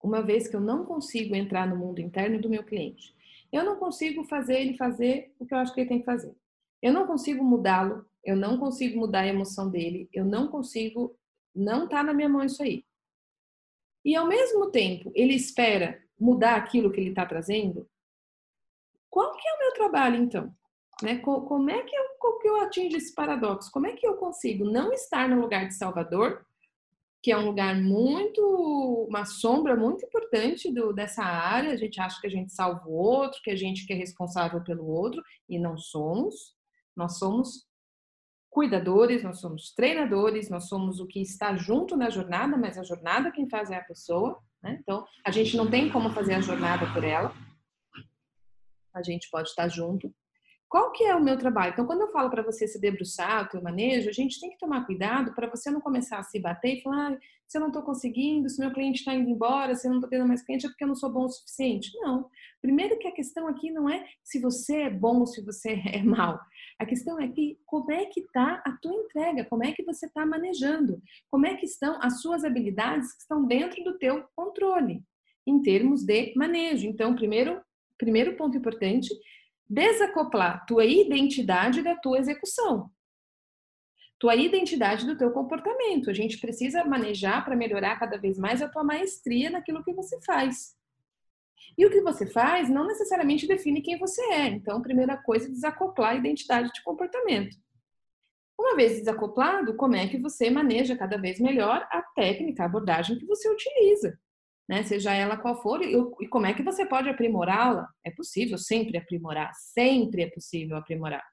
uma 0.02 0.22
vez 0.22 0.48
que 0.48 0.56
eu 0.56 0.62
não 0.62 0.86
consigo 0.86 1.36
entrar 1.36 1.68
no 1.68 1.76
mundo 1.76 2.00
interno 2.00 2.40
do 2.40 2.50
meu 2.50 2.64
cliente, 2.64 3.14
eu 3.52 3.64
não 3.64 3.78
consigo 3.78 4.24
fazer 4.24 4.60
ele 4.62 4.78
fazer 4.78 5.34
o 5.40 5.46
que 5.46 5.54
eu 5.54 5.58
acho 5.58 5.74
que 5.74 5.82
ele 5.82 5.90
tem 5.90 6.00
que 6.00 6.06
fazer. 6.06 6.36
Eu 6.82 6.94
não 6.94 7.06
consigo 7.06 7.44
mudá-lo, 7.44 8.06
eu 8.24 8.36
não 8.36 8.58
consigo 8.58 9.00
mudar 9.00 9.22
a 9.22 9.28
emoção 9.28 9.70
dele, 9.70 10.10
eu 10.14 10.26
não 10.26 10.48
consigo, 10.48 11.16
não 11.54 11.88
tá 11.88 12.02
na 12.02 12.14
minha 12.14 12.30
mão 12.30 12.44
isso 12.44 12.64
aí. 12.64 12.86
E 14.04 14.16
ao 14.16 14.28
mesmo 14.28 14.72
tempo, 14.72 15.12
ele 15.14 15.36
espera 15.36 16.02
mudar 16.20 16.56
aquilo 16.56 16.92
que 16.92 17.00
ele 17.00 17.10
está 17.10 17.26
trazendo. 17.26 17.88
Qual 19.10 19.36
que 19.36 19.48
é 19.48 19.54
o 19.54 19.60
meu 19.60 19.74
trabalho 19.74 20.16
então? 20.16 20.56
Né? 21.04 21.18
Como 21.20 21.70
é 21.70 21.84
que 21.84 21.96
eu, 21.96 22.38
que 22.40 22.48
eu 22.48 22.62
atingo 22.62 22.96
esse 22.96 23.14
paradoxo? 23.14 23.72
Como 23.72 23.88
é 23.88 23.94
que 23.94 24.08
eu 24.08 24.16
consigo 24.16 24.66
não 24.66 24.92
estar 24.94 25.28
no 25.28 25.42
lugar 25.42 25.68
de 25.68 25.76
Salvador, 25.76 26.46
que 27.22 27.32
é 27.32 27.38
um 27.38 27.46
lugar 27.46 27.80
muito, 27.80 29.06
uma 29.08 29.26
sombra 29.26 29.76
muito 29.76 30.04
importante 30.06 30.74
do, 30.74 30.92
dessa 30.92 31.24
área. 31.24 31.72
A 31.72 31.78
gente 31.78 32.02
acha 32.02 32.20
que 32.20 32.28
a 32.28 32.32
gente 32.32 32.52
salva 32.52 32.88
o 32.88 32.94
outro, 32.94 33.42
que 33.44 33.52
a 33.52 33.56
gente 33.56 33.86
que 33.86 33.94
é 33.94 33.96
responsável 33.96 34.64
pelo 34.64 34.86
outro, 34.88 35.22
e 35.48 35.60
não 35.60 35.78
somos. 35.78 36.56
Nós 36.96 37.20
somos 37.20 37.68
cuidadores, 38.50 39.24
nós 39.24 39.40
somos 39.40 39.72
treinadores, 39.74 40.50
nós 40.50 40.68
somos 40.68 41.00
o 41.00 41.08
que 41.08 41.22
está 41.22 41.56
junto 41.56 41.96
na 41.96 42.10
jornada, 42.10 42.58
mas 42.58 42.78
a 42.78 42.84
jornada 42.84 43.32
quem 43.32 43.48
faz 43.48 43.70
é 43.70 43.76
a 43.76 43.84
pessoa. 43.84 44.42
Né? 44.62 44.78
Então, 44.82 45.06
a 45.26 45.32
gente 45.32 45.56
não 45.56 45.70
tem 45.70 45.92
como 45.92 46.10
fazer 46.10 46.34
a 46.34 46.42
jornada 46.42 46.92
por 46.92 47.04
ela. 47.04 47.34
A 48.94 49.04
gente 49.04 49.30
pode 49.30 49.50
estar 49.50 49.70
junto, 49.70 50.14
qual 50.72 50.90
que 50.94 51.04
é 51.04 51.14
o 51.14 51.22
meu 51.22 51.38
trabalho? 51.38 51.74
Então, 51.74 51.86
quando 51.86 52.00
eu 52.00 52.12
falo 52.14 52.30
para 52.30 52.42
você 52.42 52.66
se 52.66 52.80
debruçar, 52.80 53.44
o 53.44 53.50
teu 53.50 53.62
manejo, 53.62 54.08
a 54.08 54.14
gente 54.14 54.40
tem 54.40 54.50
que 54.52 54.58
tomar 54.58 54.86
cuidado 54.86 55.36
para 55.36 55.50
você 55.50 55.70
não 55.70 55.82
começar 55.82 56.18
a 56.18 56.24
se 56.24 56.40
bater 56.40 56.78
e 56.78 56.82
falar, 56.82 57.12
ah, 57.12 57.18
se 57.46 57.58
eu 57.58 57.60
não 57.60 57.68
estou 57.68 57.84
conseguindo, 57.84 58.50
se 58.50 58.58
meu 58.58 58.72
cliente 58.72 59.00
está 59.00 59.14
indo 59.14 59.30
embora, 59.30 59.76
se 59.76 59.86
eu 59.86 59.92
não 59.92 59.98
estou 59.98 60.10
tendo 60.10 60.26
mais 60.26 60.42
cliente, 60.42 60.66
é 60.66 60.70
porque 60.70 60.86
eu 60.86 60.88
não 60.88 60.96
sou 60.96 61.12
bom 61.12 61.26
o 61.26 61.30
suficiente. 61.30 61.92
Não. 62.00 62.26
Primeiro 62.62 62.98
que 62.98 63.06
a 63.06 63.12
questão 63.12 63.50
aqui 63.50 63.70
não 63.70 63.90
é 63.90 64.02
se 64.24 64.40
você 64.40 64.84
é 64.84 64.90
bom 64.90 65.20
ou 65.20 65.28
se 65.28 65.44
você 65.44 65.72
é 65.92 66.02
mal. 66.02 66.40
A 66.80 66.86
questão 66.86 67.20
é 67.20 67.28
que 67.28 67.60
como 67.66 67.92
é 67.92 68.06
que 68.06 68.22
está 68.22 68.64
a 68.66 68.72
tua 68.82 68.94
entrega, 68.94 69.44
como 69.50 69.66
é 69.66 69.74
que 69.74 69.84
você 69.84 70.06
está 70.06 70.26
manejando, 70.26 71.02
como 71.30 71.46
é 71.46 71.58
que 71.58 71.66
estão 71.66 72.00
as 72.02 72.22
suas 72.22 72.46
habilidades 72.46 73.12
que 73.12 73.24
estão 73.24 73.46
dentro 73.46 73.84
do 73.84 73.98
teu 73.98 74.24
controle, 74.34 75.04
em 75.46 75.62
termos 75.62 76.06
de 76.06 76.34
manejo. 76.38 76.88
Então, 76.88 77.14
primeiro, 77.14 77.62
primeiro 77.98 78.38
ponto 78.38 78.56
importante 78.56 79.10
desacoplar 79.72 80.66
tua 80.66 80.84
identidade 80.84 81.82
da 81.82 81.96
tua 81.96 82.20
execução. 82.20 82.92
Tua 84.20 84.36
identidade 84.36 85.06
do 85.06 85.18
teu 85.18 85.32
comportamento. 85.32 86.10
A 86.10 86.14
gente 86.14 86.38
precisa 86.40 86.84
manejar 86.84 87.46
para 87.46 87.56
melhorar 87.56 87.98
cada 87.98 88.18
vez 88.18 88.38
mais 88.38 88.62
a 88.62 88.68
tua 88.68 88.84
maestria 88.84 89.50
naquilo 89.50 89.82
que 89.82 89.94
você 89.94 90.20
faz. 90.24 90.76
E 91.78 91.86
o 91.86 91.90
que 91.90 92.02
você 92.02 92.26
faz 92.28 92.70
não 92.70 92.86
necessariamente 92.86 93.48
define 93.48 93.82
quem 93.82 93.98
você 93.98 94.22
é. 94.34 94.48
Então, 94.48 94.82
primeira 94.82 95.16
coisa, 95.16 95.50
desacoplar 95.50 96.12
a 96.12 96.16
identidade 96.16 96.70
de 96.74 96.84
comportamento. 96.84 97.56
Uma 98.60 98.76
vez 98.76 99.00
desacoplado, 99.00 99.76
como 99.78 99.96
é 99.96 100.06
que 100.06 100.20
você 100.20 100.50
maneja 100.50 100.98
cada 100.98 101.18
vez 101.18 101.40
melhor 101.40 101.88
a 101.90 102.02
técnica, 102.14 102.64
a 102.64 102.66
abordagem 102.66 103.18
que 103.18 103.26
você 103.26 103.50
utiliza? 103.50 104.20
Né? 104.72 104.84
Seja 104.84 105.14
ela 105.14 105.36
qual 105.36 105.62
for, 105.62 105.84
e, 105.84 105.94
e 106.22 106.28
como 106.30 106.46
é 106.46 106.54
que 106.54 106.64
você 106.64 106.86
pode 106.86 107.10
aprimorá-la? 107.10 107.90
É 108.06 108.10
possível 108.10 108.58
sempre 108.58 108.98
aprimorar, 108.98 109.52
sempre 109.54 110.24
é 110.24 110.30
possível 110.30 110.78
aprimorar. 110.78 111.26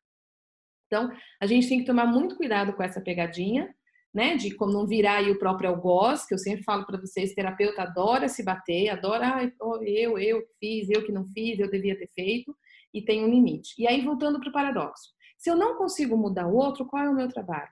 Então, 0.89 1.09
a 1.41 1.47
gente 1.47 1.69
tem 1.69 1.79
que 1.79 1.85
tomar 1.85 2.07
muito 2.07 2.37
cuidado 2.37 2.73
com 2.73 2.83
essa 2.83 3.01
pegadinha, 3.01 3.73
né? 4.13 4.37
De 4.37 4.53
como 4.57 4.73
não 4.73 4.89
virar 4.89 5.19
aí 5.19 5.31
o 5.31 5.39
próprio 5.39 5.71
algoz, 5.71 6.27
que 6.27 6.35
eu 6.35 6.39
sempre 6.39 6.65
falo 6.65 6.85
para 6.85 7.01
vocês, 7.01 7.33
terapeuta 7.33 7.83
adora 7.83 8.29
se 8.29 8.43
bater, 8.43 8.89
adora 8.89 9.37
ah, 9.37 9.53
eu, 9.83 10.19
eu 10.19 10.43
fiz, 10.59 10.91
eu 10.91 11.07
que 11.07 11.13
não 11.13 11.25
fiz, 11.29 11.61
eu 11.61 11.71
devia 11.71 11.97
ter 11.97 12.11
feito, 12.17 12.53
e 12.93 13.05
tem 13.05 13.25
um 13.25 13.31
limite. 13.31 13.73
E 13.79 13.87
aí, 13.87 14.03
voltando 14.03 14.41
para 14.41 14.49
o 14.49 14.53
paradoxo. 14.53 15.13
Se 15.37 15.49
eu 15.49 15.55
não 15.55 15.79
consigo 15.79 16.17
mudar 16.17 16.49
o 16.49 16.57
outro, 16.57 16.85
qual 16.87 17.05
é 17.05 17.09
o 17.09 17.15
meu 17.15 17.29
trabalho? 17.29 17.71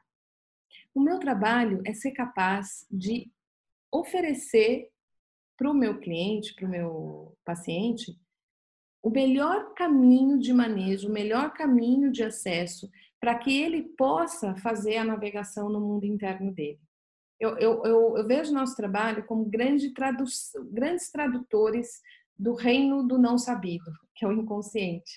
O 0.95 1.01
meu 1.01 1.19
trabalho 1.19 1.83
é 1.85 1.93
ser 1.93 2.13
capaz 2.13 2.87
de 2.89 3.33
oferecer 3.91 4.91
para 5.57 5.71
o 5.71 5.75
meu 5.75 5.99
cliente, 5.99 6.55
para 6.55 6.67
o 6.67 6.71
meu 6.71 7.37
paciente, 7.45 8.19
o 9.03 9.11
melhor 9.11 9.75
caminho 9.75 10.39
de 10.39 10.53
manejo, 10.53 11.09
o 11.09 11.13
melhor 11.13 11.53
caminho 11.53 12.11
de 12.11 12.23
acesso 12.23 12.91
para 13.21 13.39
que 13.39 13.63
ele 13.63 13.83
possa 13.97 14.55
fazer 14.57 14.97
a 14.97 15.05
navegação 15.05 15.69
no 15.69 15.81
mundo 15.81 16.05
interno 16.05 16.53
dele. 16.53 16.81
Eu, 17.39 17.57
eu, 17.59 17.85
eu, 17.85 18.17
eu 18.17 18.27
vejo 18.27 18.53
nosso 18.53 18.75
trabalho 18.75 19.25
como 19.27 19.45
grande 19.45 19.93
tradu 19.93 20.25
grandes 20.71 21.11
tradutores 21.11 22.01
do 22.39 22.55
reino 22.55 23.07
do 23.07 23.19
não 23.19 23.39
sabido, 23.39 23.91
que 24.15 24.25
é 24.25 24.29
o 24.29 24.33
inconsciente. 24.33 25.11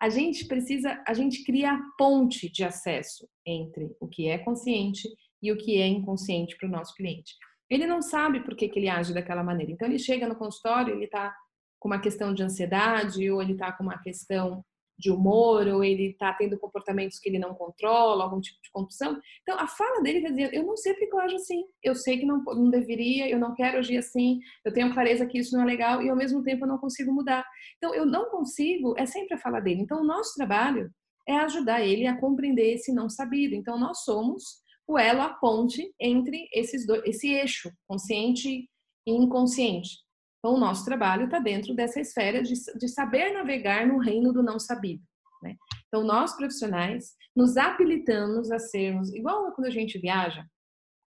A 0.00 0.08
gente 0.08 0.46
precisa, 0.46 1.02
a 1.06 1.14
gente 1.14 1.44
cria 1.44 1.72
a 1.72 1.82
ponte 1.96 2.50
de 2.50 2.64
acesso 2.64 3.28
entre 3.46 3.94
o 4.00 4.08
que 4.08 4.28
é 4.28 4.38
consciente 4.38 5.08
e 5.40 5.52
o 5.52 5.56
que 5.56 5.80
é 5.80 5.86
inconsciente 5.86 6.56
para 6.56 6.68
o 6.68 6.72
nosso 6.72 6.94
cliente. 6.94 7.34
Ele 7.72 7.86
não 7.86 8.02
sabe 8.02 8.40
por 8.40 8.54
que, 8.54 8.68
que 8.68 8.78
ele 8.78 8.88
age 8.88 9.14
daquela 9.14 9.42
maneira. 9.42 9.72
Então 9.72 9.88
ele 9.88 9.98
chega 9.98 10.28
no 10.28 10.36
consultório, 10.36 10.94
ele 10.94 11.06
está 11.06 11.34
com 11.80 11.88
uma 11.88 11.98
questão 11.98 12.34
de 12.34 12.42
ansiedade, 12.42 13.30
ou 13.30 13.40
ele 13.40 13.54
está 13.54 13.72
com 13.72 13.82
uma 13.82 13.98
questão 13.98 14.62
de 14.98 15.10
humor, 15.10 15.66
ou 15.66 15.82
ele 15.82 16.10
está 16.10 16.34
tendo 16.34 16.58
comportamentos 16.58 17.18
que 17.18 17.30
ele 17.30 17.38
não 17.38 17.54
controla, 17.54 18.24
algum 18.24 18.40
tipo 18.42 18.60
de 18.62 18.70
compulsão. 18.70 19.18
Então, 19.40 19.58
a 19.58 19.66
fala 19.66 20.02
dele 20.02 20.20
vai 20.20 20.30
dizer: 20.32 20.52
Eu 20.52 20.64
não 20.64 20.76
sei 20.76 20.92
porque 20.92 21.14
eu 21.14 21.20
ajo 21.20 21.34
assim, 21.34 21.64
eu 21.82 21.94
sei 21.94 22.18
que 22.18 22.26
não, 22.26 22.44
não 22.44 22.68
deveria, 22.68 23.26
eu 23.30 23.38
não 23.38 23.54
quero 23.54 23.78
agir 23.78 23.96
assim, 23.96 24.38
eu 24.64 24.72
tenho 24.72 24.92
clareza 24.92 25.24
que 25.24 25.38
isso 25.38 25.56
não 25.56 25.62
é 25.62 25.66
legal 25.66 26.02
e 26.02 26.10
ao 26.10 26.16
mesmo 26.16 26.42
tempo 26.42 26.64
eu 26.64 26.68
não 26.68 26.76
consigo 26.76 27.10
mudar. 27.10 27.42
Então, 27.78 27.94
eu 27.94 28.04
não 28.04 28.30
consigo, 28.30 28.94
é 28.98 29.06
sempre 29.06 29.34
a 29.34 29.38
fala 29.38 29.60
dele. 29.60 29.80
Então, 29.80 30.02
o 30.02 30.06
nosso 30.06 30.34
trabalho 30.34 30.90
é 31.26 31.36
ajudar 31.38 31.80
ele 31.80 32.06
a 32.06 32.20
compreender 32.20 32.74
esse 32.74 32.92
não 32.92 33.08
sabido. 33.08 33.54
Então, 33.54 33.78
nós 33.78 34.04
somos 34.04 34.61
o 34.92 34.98
elo, 34.98 35.22
a 35.22 35.30
ponte 35.30 35.92
entre 36.00 36.48
esses 36.52 36.86
dois, 36.86 37.02
esse 37.04 37.28
eixo 37.28 37.70
consciente 37.88 38.68
e 39.06 39.10
inconsciente. 39.10 39.90
Então, 40.38 40.56
o 40.56 40.60
nosso 40.60 40.84
trabalho 40.84 41.26
está 41.26 41.38
dentro 41.38 41.74
dessa 41.74 42.00
esfera 42.00 42.42
de, 42.42 42.54
de, 42.54 42.88
saber 42.88 43.32
navegar 43.32 43.86
no 43.86 43.98
reino 43.98 44.32
do 44.32 44.42
não 44.42 44.58
sabido. 44.58 45.02
Né? 45.42 45.56
Então, 45.86 46.02
nós 46.04 46.36
profissionais 46.36 47.14
nos 47.34 47.56
habilitamos 47.56 48.50
a 48.50 48.58
sermos, 48.58 49.12
igual 49.14 49.52
quando 49.52 49.68
a 49.68 49.70
gente 49.70 49.98
viaja, 49.98 50.44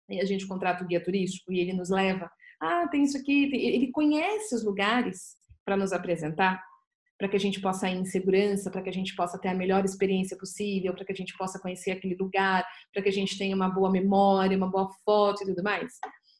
e 0.09 0.19
a 0.19 0.25
gente 0.25 0.45
contrata 0.45 0.83
o 0.83 0.87
guia 0.87 1.01
turístico 1.01 1.53
e 1.53 1.59
ele 1.59 1.73
nos 1.73 1.89
leva, 1.89 2.29
ah, 2.59 2.87
tem 2.89 3.03
isso 3.03 3.17
aqui, 3.17 3.45
ele 3.55 3.89
conhece 3.91 4.53
os 4.53 4.63
lugares 4.63 5.37
para 5.65 5.77
nos 5.77 5.93
apresentar, 5.93 6.61
para 7.21 7.29
que 7.29 7.35
a 7.35 7.39
gente 7.39 7.61
possa 7.61 7.87
ir 7.87 7.97
em 7.97 8.03
segurança, 8.03 8.71
para 8.71 8.81
que 8.81 8.89
a 8.89 8.93
gente 8.93 9.15
possa 9.15 9.37
ter 9.37 9.49
a 9.49 9.53
melhor 9.53 9.85
experiência 9.85 10.35
possível, 10.35 10.91
para 10.91 11.05
que 11.05 11.11
a 11.11 11.15
gente 11.15 11.37
possa 11.37 11.59
conhecer 11.59 11.91
aquele 11.91 12.15
lugar, 12.15 12.65
para 12.91 13.03
que 13.03 13.09
a 13.09 13.11
gente 13.11 13.37
tenha 13.37 13.55
uma 13.55 13.69
boa 13.69 13.91
memória, 13.91 14.57
uma 14.57 14.71
boa 14.71 14.89
foto 15.05 15.43
e 15.43 15.45
tudo 15.45 15.61
mais. 15.61 15.93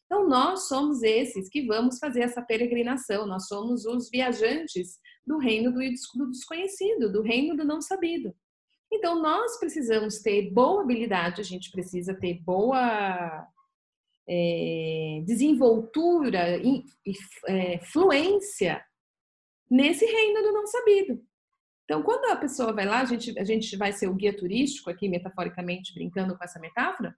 Então, 0.08 0.28
nós 0.28 0.68
somos 0.68 1.04
esses 1.04 1.48
que 1.50 1.68
vamos 1.68 2.00
fazer 2.00 2.22
essa 2.22 2.42
peregrinação, 2.42 3.28
nós 3.28 3.46
somos 3.48 3.86
os 3.86 4.10
viajantes 4.10 4.98
do 5.24 5.38
reino 5.38 5.72
do 5.72 6.32
desconhecido, 6.32 7.12
do 7.12 7.22
reino 7.22 7.56
do 7.56 7.64
não 7.64 7.80
sabido. 7.80 8.34
Então, 8.92 9.22
nós 9.22 9.60
precisamos 9.60 10.18
ter 10.18 10.50
boa 10.52 10.82
habilidade, 10.82 11.42
a 11.42 11.44
gente 11.44 11.70
precisa 11.70 12.16
ter 12.16 12.42
boa 12.44 13.48
é, 14.28 15.22
desenvoltura 15.28 16.58
e 16.58 16.84
é, 17.48 17.78
fluência 17.86 18.84
nesse 19.72 20.06
reino 20.06 20.44
do 20.44 20.52
não 20.52 20.68
sabido. 20.68 21.26
Então, 21.86 22.04
quando 22.04 22.32
a 22.32 22.36
pessoa 22.36 22.74
vai 22.74 22.86
lá, 22.86 23.00
a 23.00 23.06
gente, 23.06 23.38
a 23.40 23.44
gente 23.44 23.78
vai 23.78 23.94
ser 23.94 24.10
o 24.10 24.14
guia 24.14 24.36
turístico 24.36 24.90
aqui, 24.90 25.08
metaforicamente, 25.08 25.94
brincando 25.94 26.38
com 26.38 26.44
essa 26.44 26.60
metáfora, 26.60 27.16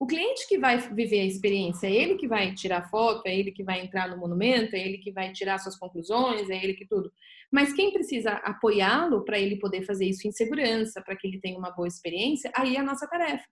o 0.00 0.06
cliente 0.06 0.46
que 0.46 0.58
vai 0.58 0.78
viver 0.78 1.20
a 1.20 1.24
experiência, 1.24 1.88
é 1.88 1.92
ele 1.92 2.14
que 2.14 2.28
vai 2.28 2.54
tirar 2.54 2.88
foto, 2.88 3.26
é 3.26 3.36
ele 3.36 3.50
que 3.50 3.64
vai 3.64 3.80
entrar 3.80 4.08
no 4.08 4.16
monumento, 4.16 4.76
é 4.76 4.78
ele 4.78 4.98
que 4.98 5.10
vai 5.10 5.32
tirar 5.32 5.58
suas 5.58 5.76
conclusões, 5.76 6.48
é 6.48 6.62
ele 6.62 6.74
que 6.74 6.86
tudo. 6.86 7.12
Mas 7.50 7.72
quem 7.72 7.92
precisa 7.92 8.32
apoiá-lo 8.34 9.24
para 9.24 9.40
ele 9.40 9.58
poder 9.58 9.82
fazer 9.82 10.06
isso 10.06 10.28
em 10.28 10.32
segurança, 10.32 11.02
para 11.02 11.16
que 11.16 11.26
ele 11.26 11.40
tenha 11.40 11.58
uma 11.58 11.72
boa 11.72 11.88
experiência, 11.88 12.52
aí 12.54 12.76
é 12.76 12.78
a 12.78 12.84
nossa 12.84 13.08
tarefa. 13.08 13.44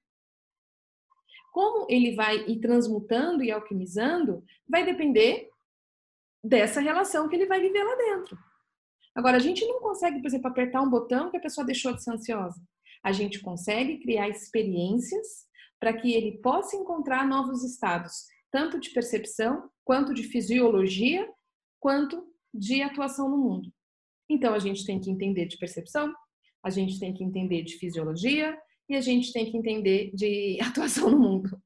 Como 1.52 1.86
ele 1.90 2.14
vai 2.14 2.36
ir 2.46 2.60
transmutando 2.60 3.42
e 3.42 3.50
alquimizando, 3.50 4.44
vai 4.68 4.84
depender 4.84 5.48
dessa 6.46 6.80
relação 6.80 7.28
que 7.28 7.34
ele 7.34 7.46
vai 7.46 7.60
viver 7.60 7.82
lá 7.82 7.96
dentro. 7.96 8.38
Agora, 9.14 9.36
a 9.36 9.40
gente 9.40 9.66
não 9.66 9.80
consegue, 9.80 10.20
por 10.20 10.28
exemplo, 10.28 10.48
apertar 10.48 10.82
um 10.82 10.90
botão 10.90 11.30
que 11.30 11.36
a 11.36 11.40
pessoa 11.40 11.66
deixou 11.66 11.92
de 11.92 12.02
ser 12.02 12.12
ansiosa. 12.12 12.60
A 13.02 13.12
gente 13.12 13.40
consegue 13.40 13.98
criar 13.98 14.28
experiências 14.28 15.46
para 15.80 15.92
que 15.92 16.14
ele 16.14 16.38
possa 16.38 16.76
encontrar 16.76 17.26
novos 17.26 17.64
estados, 17.64 18.26
tanto 18.50 18.78
de 18.78 18.90
percepção, 18.90 19.68
quanto 19.84 20.14
de 20.14 20.22
fisiologia, 20.24 21.28
quanto 21.80 22.24
de 22.52 22.82
atuação 22.82 23.28
no 23.28 23.38
mundo. 23.38 23.72
Então 24.28 24.54
a 24.54 24.58
gente 24.58 24.84
tem 24.84 25.00
que 25.00 25.10
entender 25.10 25.46
de 25.46 25.58
percepção, 25.58 26.12
a 26.62 26.70
gente 26.70 26.98
tem 26.98 27.14
que 27.14 27.22
entender 27.22 27.62
de 27.62 27.78
fisiologia 27.78 28.58
e 28.88 28.96
a 28.96 29.00
gente 29.00 29.32
tem 29.32 29.50
que 29.50 29.56
entender 29.56 30.10
de 30.14 30.58
atuação 30.62 31.10
no 31.10 31.18
mundo. 31.18 31.62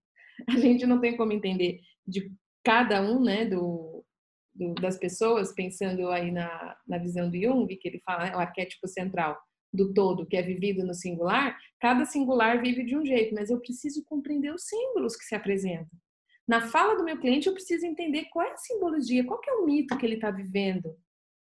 A 0.48 0.58
gente 0.58 0.86
não 0.86 1.00
tem 1.00 1.16
como 1.16 1.32
entender 1.32 1.80
de 2.06 2.30
cada 2.64 3.00
um, 3.02 3.22
né, 3.22 3.46
do, 3.46 3.89
do 4.54 4.74
das 4.74 4.98
pessoas, 4.98 5.52
pensando 5.52 6.08
aí 6.08 6.30
na, 6.30 6.76
na 6.86 6.98
visão 6.98 7.30
do 7.30 7.40
Jung, 7.40 7.66
que 7.76 7.88
ele 7.88 8.00
fala, 8.04 8.26
é 8.28 8.36
o 8.36 8.40
arquétipo 8.40 8.86
central 8.88 9.38
do 9.72 9.94
todo 9.94 10.26
que 10.26 10.36
é 10.36 10.42
vivido 10.42 10.84
no 10.84 10.94
singular, 10.94 11.56
cada 11.78 12.04
singular 12.04 12.60
vive 12.60 12.84
de 12.84 12.96
um 12.96 13.04
jeito, 13.04 13.34
mas 13.34 13.50
eu 13.50 13.60
preciso 13.60 14.04
compreender 14.04 14.52
os 14.52 14.64
símbolos 14.64 15.16
que 15.16 15.24
se 15.24 15.34
apresentam. 15.34 15.98
Na 16.46 16.60
fala 16.68 16.96
do 16.96 17.04
meu 17.04 17.18
cliente, 17.18 17.46
eu 17.46 17.54
preciso 17.54 17.86
entender 17.86 18.24
qual 18.32 18.44
é 18.44 18.52
a 18.52 18.56
simbologia, 18.56 19.24
qual 19.24 19.40
é 19.46 19.52
o 19.52 19.64
mito 19.64 19.96
que 19.96 20.04
ele 20.04 20.16
está 20.16 20.30
vivendo, 20.32 20.98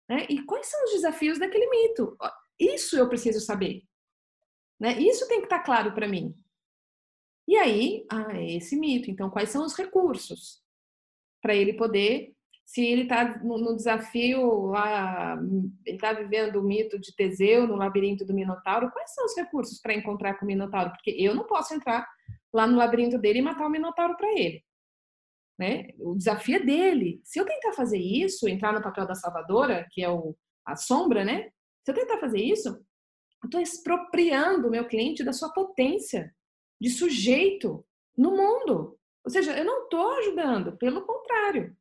né? 0.09 0.27
E 0.29 0.43
quais 0.45 0.67
são 0.67 0.85
os 0.85 0.91
desafios 0.93 1.39
daquele 1.39 1.67
mito. 1.67 2.15
Isso 2.61 2.99
eu 2.99 3.09
preciso 3.09 3.41
saber, 3.41 3.83
né? 4.79 4.99
Isso 5.01 5.27
tem 5.27 5.39
que 5.39 5.47
estar 5.47 5.61
tá 5.61 5.65
claro 5.65 5.95
para 5.95 6.07
mim. 6.07 6.35
E 7.49 7.57
aí, 7.57 8.07
ah, 8.11 8.37
é 8.37 8.57
esse 8.57 8.77
mito. 8.77 9.11
Então, 9.11 9.31
quais 9.31 9.49
são 9.49 9.65
os 9.65 9.75
recursos 9.75 10.63
para 11.41 11.55
ele 11.55 11.73
poder 11.73 12.35
se 12.65 12.85
ele 12.85 13.03
está 13.03 13.39
no, 13.39 13.77
desafio 13.77 14.67
lá, 14.67 15.39
ele 15.85 15.97
está 15.97 16.13
vivendo 16.13 16.57
o 16.57 16.63
mito 16.63 16.99
de 16.99 17.15
Teseu 17.15 17.67
no 17.67 17.77
labirinto 17.77 18.25
do 18.25 18.33
Minotauro, 18.35 18.91
quais 18.91 19.15
são 19.15 19.25
os 19.27 19.37
recursos 19.37 19.81
para 19.81 19.95
encontrar 19.95 20.35
com 20.35 20.45
o 20.45 20.49
Minotauro? 20.49 20.91
Porque 20.91 21.11
eu 21.11 21.35
não 21.35 21.45
posso 21.45 21.75
entrar 21.75 22.09
lá 22.53 22.67
no 22.67 22.79
labirinto 22.79 23.19
dele 23.19 23.41
e 23.41 23.43
matar 23.43 23.67
o 23.67 23.71
Minotauro 23.71 24.17
para 24.17 24.31
ele. 24.33 24.65
Né? 25.59 25.89
O 25.99 26.15
desafio 26.15 26.57
é 26.57 26.61
dele. 26.61 27.21
Se 27.25 27.39
eu 27.39 27.45
tentar 27.45 27.73
fazer 27.73 27.99
isso, 27.99 28.49
entrar 28.49 28.73
no 28.73 28.83
papel 28.83 29.07
da 29.07 29.15
salvadora, 29.15 29.87
que 29.91 30.03
é 30.03 30.09
o, 30.09 30.35
a 30.65 30.75
sombra, 30.77 31.25
né? 31.25 31.51
Se 31.85 31.91
eu 31.91 31.95
tentar 31.95 32.19
fazer 32.19 32.41
isso, 32.41 32.69
eu 32.69 33.47
estou 33.47 33.61
expropriando 33.61 34.69
o 34.69 34.71
meu 34.71 34.87
cliente 34.87 35.25
da 35.25 35.33
sua 35.33 35.53
potência 35.53 36.35
de 36.81 36.89
sujeito 36.91 37.85
no 38.17 38.31
mundo. 38.31 38.99
Ou 39.25 39.31
seja, 39.31 39.57
eu 39.57 39.65
não 39.65 39.85
estou 39.85 40.13
ajudando, 40.19 40.77
pelo 40.77 41.03
contrário. 41.03 41.77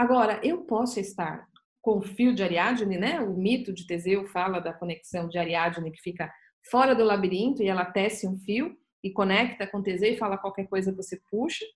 Agora, 0.00 0.40
eu 0.42 0.62
posso 0.62 0.98
estar 0.98 1.46
com 1.82 1.98
o 1.98 2.02
fio 2.02 2.34
de 2.34 2.42
Ariadne, 2.42 2.96
né? 2.96 3.20
O 3.20 3.36
mito 3.36 3.70
de 3.70 3.86
Teseu 3.86 4.26
fala 4.28 4.58
da 4.58 4.72
conexão 4.72 5.28
de 5.28 5.36
Ariadne 5.36 5.92
que 5.92 6.00
fica 6.00 6.32
fora 6.70 6.94
do 6.94 7.04
labirinto 7.04 7.62
e 7.62 7.66
ela 7.66 7.84
tece 7.84 8.26
um 8.26 8.38
fio 8.38 8.74
e 9.04 9.12
conecta 9.12 9.66
com 9.66 9.82
Teseu 9.82 10.10
e 10.10 10.16
fala 10.16 10.38
qualquer 10.38 10.66
coisa 10.68 10.90
você 10.90 11.20
puxa. 11.30 11.66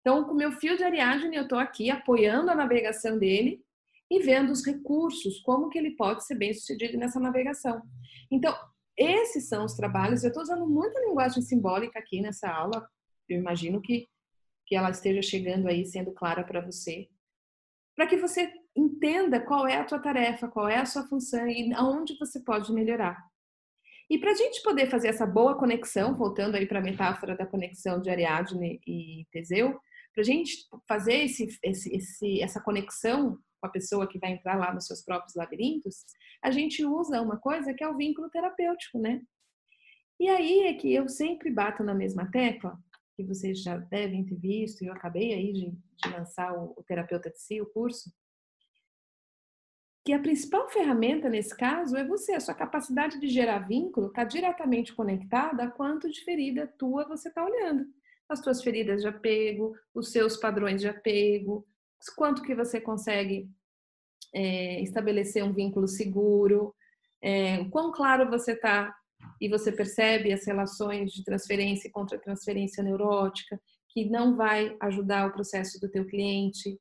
Então, 0.00 0.22
com 0.22 0.30
o 0.30 0.36
meu 0.36 0.52
fio 0.52 0.76
de 0.76 0.84
Ariadne, 0.84 1.34
eu 1.34 1.42
estou 1.42 1.58
aqui 1.58 1.90
apoiando 1.90 2.48
a 2.48 2.54
navegação 2.54 3.18
dele 3.18 3.60
e 4.08 4.20
vendo 4.20 4.52
os 4.52 4.64
recursos, 4.64 5.40
como 5.40 5.68
que 5.68 5.78
ele 5.78 5.96
pode 5.96 6.24
ser 6.24 6.36
bem 6.36 6.54
sucedido 6.54 6.96
nessa 6.96 7.18
navegação. 7.18 7.82
Então, 8.30 8.56
esses 8.96 9.48
são 9.48 9.64
os 9.64 9.74
trabalhos. 9.74 10.22
Eu 10.22 10.28
estou 10.28 10.44
usando 10.44 10.64
muita 10.64 11.00
linguagem 11.00 11.42
simbólica 11.42 11.98
aqui 11.98 12.20
nessa 12.20 12.48
aula. 12.48 12.88
Eu 13.28 13.40
imagino 13.40 13.82
que, 13.82 14.06
que 14.64 14.76
ela 14.76 14.90
esteja 14.90 15.22
chegando 15.22 15.66
aí, 15.66 15.84
sendo 15.84 16.12
clara 16.12 16.44
para 16.44 16.60
você 16.60 17.08
para 17.94 18.06
que 18.06 18.16
você 18.16 18.52
entenda 18.74 19.40
qual 19.40 19.66
é 19.66 19.76
a 19.76 19.84
tua 19.84 19.98
tarefa, 19.98 20.48
qual 20.48 20.68
é 20.68 20.78
a 20.78 20.86
sua 20.86 21.04
função 21.04 21.46
e 21.46 21.72
aonde 21.74 22.16
você 22.18 22.40
pode 22.40 22.72
melhorar. 22.72 23.22
E 24.08 24.18
para 24.18 24.32
a 24.32 24.34
gente 24.34 24.62
poder 24.62 24.90
fazer 24.90 25.08
essa 25.08 25.26
boa 25.26 25.56
conexão, 25.56 26.14
voltando 26.14 26.56
aí 26.56 26.66
para 26.66 26.78
a 26.78 26.82
metáfora 26.82 27.36
da 27.36 27.46
conexão 27.46 28.00
de 28.00 28.10
Ariadne 28.10 28.80
e 28.86 29.26
Teseu, 29.30 29.78
para 30.12 30.20
a 30.20 30.24
gente 30.24 30.66
fazer 30.86 31.24
esse, 31.24 31.58
esse, 31.62 31.94
esse, 31.94 32.42
essa 32.42 32.60
conexão 32.60 33.38
com 33.60 33.66
a 33.66 33.70
pessoa 33.70 34.06
que 34.06 34.18
vai 34.18 34.32
entrar 34.32 34.56
lá 34.56 34.74
nos 34.74 34.86
seus 34.86 35.02
próprios 35.02 35.34
labirintos, 35.34 36.04
a 36.42 36.50
gente 36.50 36.84
usa 36.84 37.22
uma 37.22 37.38
coisa 37.38 37.72
que 37.72 37.82
é 37.82 37.88
o 37.88 37.96
vínculo 37.96 38.28
terapêutico, 38.28 38.98
né? 38.98 39.22
E 40.20 40.28
aí 40.28 40.64
é 40.64 40.74
que 40.74 40.92
eu 40.92 41.08
sempre 41.08 41.50
bato 41.50 41.82
na 41.82 41.94
mesma 41.94 42.30
tecla, 42.30 42.78
que 43.14 43.24
vocês 43.24 43.62
já 43.62 43.76
devem 43.76 44.24
ter 44.24 44.36
visto, 44.36 44.82
e 44.82 44.86
eu 44.86 44.92
acabei 44.92 45.32
aí 45.34 45.52
de, 45.52 45.70
de 45.70 46.10
lançar 46.10 46.52
o, 46.56 46.74
o 46.76 46.82
Terapeuta 46.82 47.30
de 47.30 47.38
Si, 47.38 47.60
o 47.60 47.66
curso, 47.66 48.10
que 50.04 50.12
a 50.12 50.18
principal 50.18 50.68
ferramenta 50.68 51.28
nesse 51.28 51.56
caso 51.56 51.96
é 51.96 52.04
você, 52.04 52.32
a 52.32 52.40
sua 52.40 52.54
capacidade 52.54 53.20
de 53.20 53.28
gerar 53.28 53.60
vínculo 53.60 54.08
está 54.08 54.24
diretamente 54.24 54.92
conectada 54.92 55.64
a 55.64 55.70
quanto 55.70 56.10
de 56.10 56.24
ferida 56.24 56.66
tua 56.66 57.06
você 57.06 57.28
está 57.28 57.44
olhando. 57.44 57.86
As 58.28 58.40
tuas 58.40 58.62
feridas 58.62 59.02
de 59.02 59.08
apego, 59.08 59.76
os 59.94 60.10
seus 60.10 60.36
padrões 60.36 60.80
de 60.80 60.88
apego, 60.88 61.66
quanto 62.16 62.42
que 62.42 62.54
você 62.54 62.80
consegue 62.80 63.48
é, 64.34 64.80
estabelecer 64.80 65.44
um 65.44 65.52
vínculo 65.52 65.86
seguro, 65.86 66.74
é, 67.20 67.64
quão 67.66 67.92
claro 67.92 68.28
você 68.28 68.52
está 68.52 68.92
e 69.40 69.48
você 69.48 69.72
percebe 69.72 70.32
as 70.32 70.46
relações 70.46 71.12
de 71.12 71.24
transferência 71.24 71.88
e 71.88 71.90
contra-transferência 71.90 72.82
neurótica, 72.82 73.60
que 73.90 74.08
não 74.08 74.36
vai 74.36 74.76
ajudar 74.80 75.26
o 75.26 75.32
processo 75.32 75.80
do 75.80 75.90
teu 75.90 76.06
cliente. 76.06 76.78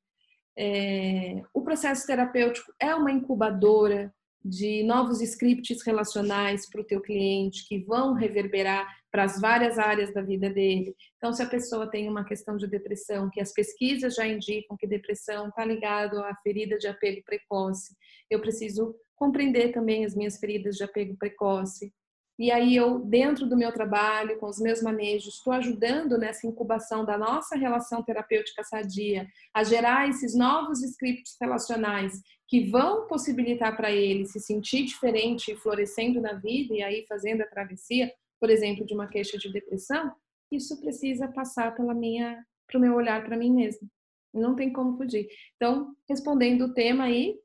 É, 0.58 1.42
o 1.54 1.62
processo 1.62 2.06
terapêutico 2.06 2.74
é 2.80 2.94
uma 2.96 3.12
incubadora 3.12 4.14
de 4.44 4.84
novos 4.84 5.22
scripts 5.22 5.84
relacionais 5.84 6.68
para 6.68 6.82
o 6.82 6.86
teu 6.86 7.00
cliente 7.00 7.68
que 7.68 7.80
vão 7.80 8.14
reverberar 8.14 8.88
para 9.12 9.24
as 9.24 9.40
várias 9.40 9.78
áreas 9.78 10.14
da 10.14 10.22
vida 10.22 10.50
dele. 10.50 10.96
Então, 11.18 11.34
se 11.34 11.44
a 11.44 11.48
pessoa 11.48 11.90
tem 11.90 12.10
uma 12.10 12.24
questão 12.24 12.58
de 12.58 12.66
depressão, 12.66 13.30
que 13.30 13.42
as 13.42 13.54
pesquisas 13.54 14.16
já 14.16 14.26
indicam 14.26 14.78
que 14.78 14.88
depressão 14.88 15.50
está 15.50 15.64
ligado 15.66 16.20
à 16.20 16.34
ferida 16.42 16.78
de 16.78 16.88
apego 16.88 17.22
precoce, 17.24 17.96
eu 18.30 18.40
preciso 18.40 18.96
compreender 19.16 19.72
também 19.72 20.06
as 20.06 20.16
minhas 20.16 20.40
feridas 20.40 20.76
de 20.76 20.84
apego 20.84 21.16
precoce. 21.18 21.94
E 22.40 22.50
aí 22.52 22.76
eu, 22.76 23.00
dentro 23.00 23.48
do 23.48 23.58
meu 23.58 23.72
trabalho, 23.72 24.40
com 24.40 24.48
os 24.48 24.60
meus 24.60 24.82
manejos, 24.82 25.36
estou 25.36 25.54
ajudando 25.54 26.18
nessa 26.18 26.48
incubação 26.48 27.06
da 27.06 27.18
nossa 27.18 27.56
relação 27.56 28.02
terapêutica 28.04 28.64
sadia 28.64 29.28
a 29.54 29.64
gerar 29.64 30.10
esses 30.10 30.36
novos 30.36 30.82
scripts 30.82 31.36
relacionais 31.40 32.22
que 32.48 32.70
vão 32.70 33.08
possibilitar 33.08 33.78
para 33.78 33.92
ele 33.92 34.26
se 34.26 34.40
sentir 34.40 34.84
diferente 34.84 35.52
e 35.52 35.56
florescendo 35.56 36.20
na 36.20 36.34
vida 36.34 36.74
e 36.74 36.82
aí 36.84 37.06
fazendo 37.08 37.42
a 37.42 37.48
travessia, 37.48 38.12
por 38.40 38.50
exemplo, 38.50 38.86
de 38.86 38.94
uma 38.94 39.08
queixa 39.08 39.38
de 39.38 39.52
depressão, 39.52 40.12
isso 40.52 40.80
precisa 40.82 41.30
passar 41.30 41.74
pela 41.76 41.94
minha, 41.94 42.44
para 42.68 42.78
o 42.78 42.82
meu 42.82 42.96
olhar 42.96 43.24
para 43.24 43.38
mim 43.38 43.54
mesmo. 43.54 43.88
Não 44.34 44.56
tem 44.56 44.74
como 44.74 44.98
fugir. 44.98 45.28
Então, 45.56 45.96
respondendo 46.10 46.66
o 46.66 46.74
tema 46.74 47.06
aí 47.06 47.38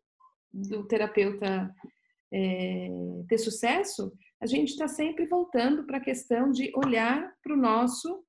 do 0.53 0.85
terapeuta 0.87 1.73
é, 2.33 2.89
ter 3.29 3.39
sucesso, 3.39 4.13
a 4.47 4.49
gente 4.49 4.69
está 4.69 4.87
sempre 4.87 5.27
voltando 5.27 5.85
para 5.85 5.99
a 5.99 6.01
questão 6.01 6.53
de 6.53 6.71
olhar 6.77 7.35
para 7.43 7.53
o 7.53 7.57
nosso, 7.57 8.25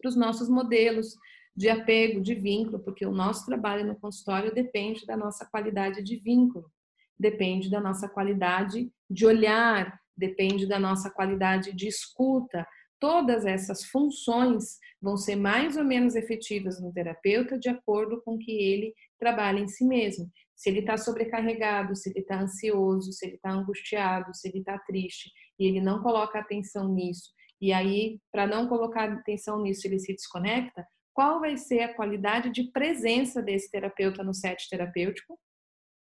para 0.00 0.08
os 0.08 0.16
nossos 0.16 0.48
modelos 0.48 1.14
de 1.54 1.68
apego, 1.68 2.22
de 2.22 2.34
vínculo, 2.34 2.78
porque 2.78 3.04
o 3.04 3.12
nosso 3.12 3.44
trabalho 3.44 3.86
no 3.86 4.00
consultório 4.00 4.54
depende 4.54 5.04
da 5.04 5.18
nossa 5.18 5.44
qualidade 5.44 6.02
de 6.02 6.16
vínculo, 6.16 6.72
depende 7.18 7.70
da 7.70 7.82
nossa 7.82 8.08
qualidade 8.08 8.90
de 9.10 9.26
olhar, 9.26 10.00
depende 10.16 10.66
da 10.66 10.78
nossa 10.78 11.10
qualidade 11.10 11.74
de 11.74 11.86
escuta. 11.86 12.66
Todas 12.98 13.44
essas 13.44 13.84
funções 13.84 14.78
vão 15.02 15.18
ser 15.18 15.36
mais 15.36 15.76
ou 15.76 15.84
menos 15.84 16.14
efetivas 16.14 16.80
no 16.80 16.94
terapeuta 16.94 17.58
de 17.58 17.68
acordo 17.68 18.22
com 18.22 18.38
que 18.38 18.52
ele 18.52 18.94
trabalha 19.18 19.58
em 19.58 19.68
si 19.68 19.84
mesmo 19.84 20.30
se 20.60 20.68
ele 20.68 20.80
está 20.80 20.98
sobrecarregado, 20.98 21.96
se 21.96 22.10
ele 22.10 22.18
está 22.18 22.38
ansioso, 22.38 23.14
se 23.14 23.24
ele 23.24 23.36
está 23.36 23.50
angustiado, 23.50 24.34
se 24.34 24.46
ele 24.46 24.58
está 24.58 24.78
triste 24.80 25.32
e 25.58 25.64
ele 25.66 25.80
não 25.80 26.02
coloca 26.02 26.38
atenção 26.38 26.86
nisso, 26.92 27.30
e 27.58 27.72
aí, 27.72 28.20
para 28.30 28.46
não 28.46 28.68
colocar 28.68 29.10
atenção 29.10 29.62
nisso, 29.62 29.86
ele 29.86 29.98
se 29.98 30.12
desconecta, 30.12 30.86
qual 31.14 31.40
vai 31.40 31.56
ser 31.56 31.80
a 31.80 31.94
qualidade 31.94 32.50
de 32.50 32.70
presença 32.72 33.40
desse 33.40 33.70
terapeuta 33.70 34.22
no 34.22 34.34
set 34.34 34.68
terapêutico 34.68 35.40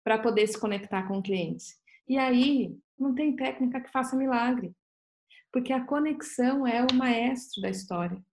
para 0.03 0.19
poder 0.19 0.45
se 0.45 0.59
conectar 0.59 1.07
com 1.07 1.17
o 1.17 1.23
cliente? 1.23 1.65
E 2.07 2.15
aí, 2.15 2.77
não 2.99 3.15
tem 3.15 3.35
técnica 3.35 3.81
que 3.81 3.91
faça 3.91 4.15
milagre, 4.15 4.75
porque 5.51 5.73
a 5.73 5.83
conexão 5.83 6.67
é 6.67 6.85
o 6.85 6.93
maestro 6.93 7.63
da 7.63 7.69
história. 7.71 8.23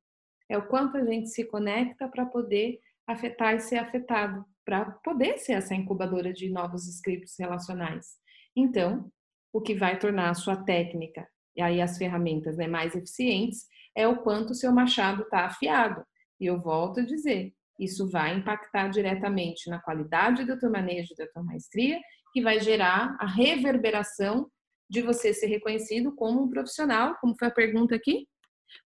É 0.47 0.59
o 0.59 0.69
quanto 0.69 0.99
a 0.99 1.05
gente 1.07 1.31
se 1.31 1.47
conecta 1.47 2.07
para 2.07 2.27
poder 2.27 2.81
afetar 3.07 3.55
e 3.55 3.61
ser 3.61 3.79
afetado 3.79 4.45
para 4.65 4.85
poder 5.05 5.39
ser 5.39 5.55
essa 5.55 5.75
incubadora 5.75 6.33
de 6.33 6.49
novos 6.51 6.87
scripts 6.87 7.35
relacionais. 7.39 8.17
Então, 8.57 9.11
o 9.53 9.61
que 9.61 9.75
vai 9.75 9.99
tornar 9.99 10.31
a 10.31 10.35
sua 10.35 10.57
técnica 10.57 11.27
e 11.57 11.61
aí 11.61 11.81
as 11.81 11.99
ferramentas 11.99 12.57
né, 12.57 12.67
mais 12.67 12.95
eficientes 12.95 13.67
é 13.95 14.09
o 14.09 14.23
quanto 14.23 14.51
o 14.51 14.55
seu 14.55 14.73
machado 14.73 15.23
está 15.23 15.45
afiado. 15.45 16.03
E 16.41 16.47
eu 16.47 16.61
volto 16.61 17.01
a 17.01 17.05
dizer, 17.05 17.53
isso 17.79 18.09
vai 18.09 18.37
impactar 18.37 18.89
diretamente 18.89 19.69
na 19.69 19.81
qualidade 19.81 20.45
do 20.45 20.59
teu 20.59 20.71
manejo, 20.71 21.15
da 21.17 21.27
tua 21.27 21.43
maestria, 21.43 22.01
que 22.33 22.41
vai 22.41 22.61
gerar 22.61 23.17
a 23.21 23.27
reverberação 23.27 24.51
de 24.89 25.03
você 25.03 25.33
ser 25.35 25.47
reconhecido 25.47 26.15
como 26.15 26.43
um 26.43 26.49
profissional, 26.49 27.17
como 27.21 27.37
foi 27.39 27.49
a 27.49 27.53
pergunta 27.53 27.95
aqui, 27.95 28.27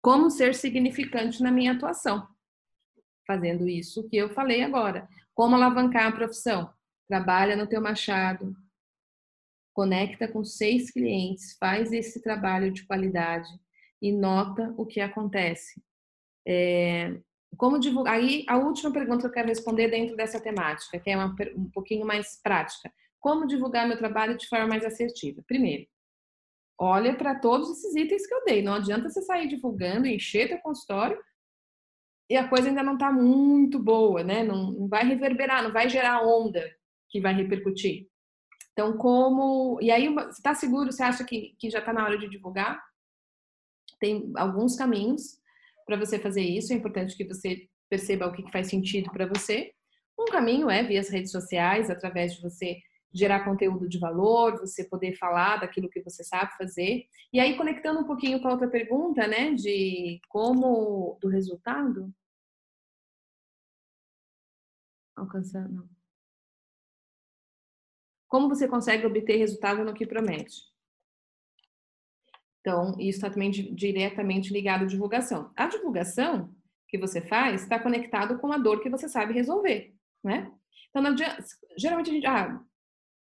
como 0.02 0.30
ser 0.30 0.54
significante 0.54 1.42
na 1.42 1.50
minha 1.50 1.72
atuação. 1.72 2.26
Fazendo 3.26 3.68
isso 3.68 4.08
que 4.08 4.16
eu 4.16 4.28
falei 4.30 4.62
agora. 4.62 5.08
Como 5.36 5.54
alavancar 5.54 6.06
a 6.06 6.12
profissão? 6.12 6.72
Trabalha 7.06 7.54
no 7.54 7.66
teu 7.66 7.80
machado, 7.80 8.56
conecta 9.74 10.26
com 10.26 10.42
seis 10.42 10.90
clientes, 10.90 11.58
faz 11.60 11.92
esse 11.92 12.22
trabalho 12.22 12.72
de 12.72 12.86
qualidade 12.86 13.46
e 14.00 14.10
nota 14.10 14.74
o 14.78 14.86
que 14.86 14.98
acontece. 14.98 15.78
É, 16.48 17.20
como 17.58 17.78
divulgar? 17.78 18.14
Aí 18.14 18.46
a 18.48 18.56
última 18.56 18.90
pergunta 18.90 19.20
que 19.20 19.26
eu 19.26 19.32
quero 19.32 19.48
responder 19.48 19.88
dentro 19.88 20.16
dessa 20.16 20.40
temática, 20.40 20.98
que 20.98 21.10
é 21.10 21.16
uma, 21.16 21.36
um 21.54 21.70
pouquinho 21.70 22.06
mais 22.06 22.40
prática. 22.42 22.90
Como 23.20 23.46
divulgar 23.46 23.86
meu 23.86 23.98
trabalho 23.98 24.38
de 24.38 24.48
forma 24.48 24.66
mais 24.66 24.86
assertiva? 24.86 25.44
Primeiro, 25.46 25.86
olha 26.80 27.14
para 27.14 27.38
todos 27.38 27.70
esses 27.70 27.94
itens 27.94 28.26
que 28.26 28.32
eu 28.32 28.44
dei. 28.46 28.62
Não 28.62 28.72
adianta 28.72 29.10
você 29.10 29.20
sair 29.20 29.48
divulgando, 29.48 30.06
encher 30.06 30.48
teu 30.48 30.58
consultório 30.60 31.22
e 32.28 32.36
a 32.36 32.48
coisa 32.48 32.68
ainda 32.68 32.82
não 32.82 32.94
está 32.94 33.12
muito 33.12 33.78
boa, 33.78 34.22
né? 34.24 34.42
Não, 34.42 34.72
não, 34.72 34.88
vai 34.88 35.04
reverberar, 35.04 35.62
não 35.62 35.72
vai 35.72 35.88
gerar 35.88 36.26
onda 36.26 36.64
que 37.08 37.20
vai 37.20 37.32
repercutir. 37.34 38.08
Então, 38.72 38.96
como. 38.96 39.78
E 39.80 39.90
aí, 39.90 40.12
você 40.12 40.30
está 40.30 40.54
seguro? 40.54 40.92
Você 40.92 41.02
acha 41.02 41.24
que, 41.24 41.54
que 41.58 41.70
já 41.70 41.78
está 41.78 41.92
na 41.92 42.04
hora 42.04 42.18
de 42.18 42.28
divulgar? 42.28 42.82
Tem 44.00 44.32
alguns 44.36 44.76
caminhos 44.76 45.40
para 45.86 45.96
você 45.96 46.18
fazer 46.18 46.42
isso. 46.42 46.72
É 46.72 46.76
importante 46.76 47.16
que 47.16 47.24
você 47.24 47.68
perceba 47.88 48.26
o 48.26 48.32
que, 48.32 48.50
faz 48.50 48.68
sentido 48.68 49.10
para 49.10 49.26
você. 49.26 49.72
Um 50.18 50.24
caminho 50.26 50.68
é 50.68 50.82
via 50.82 51.00
as 51.00 51.08
redes 51.08 51.30
sociais, 51.30 51.88
através 51.90 52.34
de 52.34 52.42
você 52.42 52.78
gerar 53.12 53.44
conteúdo 53.44 53.88
de 53.88 53.98
valor, 53.98 54.58
você 54.58 54.84
poder 54.84 55.16
falar 55.16 55.58
daquilo 55.58 55.88
que 55.88 56.02
você 56.02 56.22
sabe 56.22 56.56
fazer. 56.56 57.06
E 57.32 57.40
aí, 57.40 57.56
conectando 57.56 58.00
um 58.00 58.06
pouquinho 58.06 58.40
com 58.40 58.48
a 58.48 58.52
outra 58.52 58.68
pergunta, 58.68 59.26
né, 59.26 59.54
de 59.54 60.20
como 60.28 61.18
do 61.20 61.28
resultado. 61.28 62.12
Alcançar, 65.16 65.68
não. 65.68 65.88
Como 68.28 68.48
você 68.48 68.68
consegue 68.68 69.06
obter 69.06 69.36
resultado 69.36 69.84
no 69.84 69.94
que 69.94 70.06
promete? 70.06 70.62
Então, 72.60 72.96
isso 72.98 73.18
está 73.18 73.30
também 73.30 73.50
diretamente 73.50 74.52
ligado 74.52 74.82
à 74.82 74.86
divulgação. 74.86 75.52
A 75.56 75.68
divulgação 75.68 76.52
que 76.88 76.98
você 76.98 77.20
faz 77.20 77.62
está 77.62 77.78
conectado 77.78 78.38
com 78.38 78.52
a 78.52 78.58
dor 78.58 78.80
que 78.80 78.90
você 78.90 79.08
sabe 79.08 79.32
resolver, 79.32 79.94
né? 80.22 80.52
Então, 80.90 81.02
geralmente 81.78 82.10
a 82.10 82.12
gente, 82.12 82.26
ah, 82.26 82.60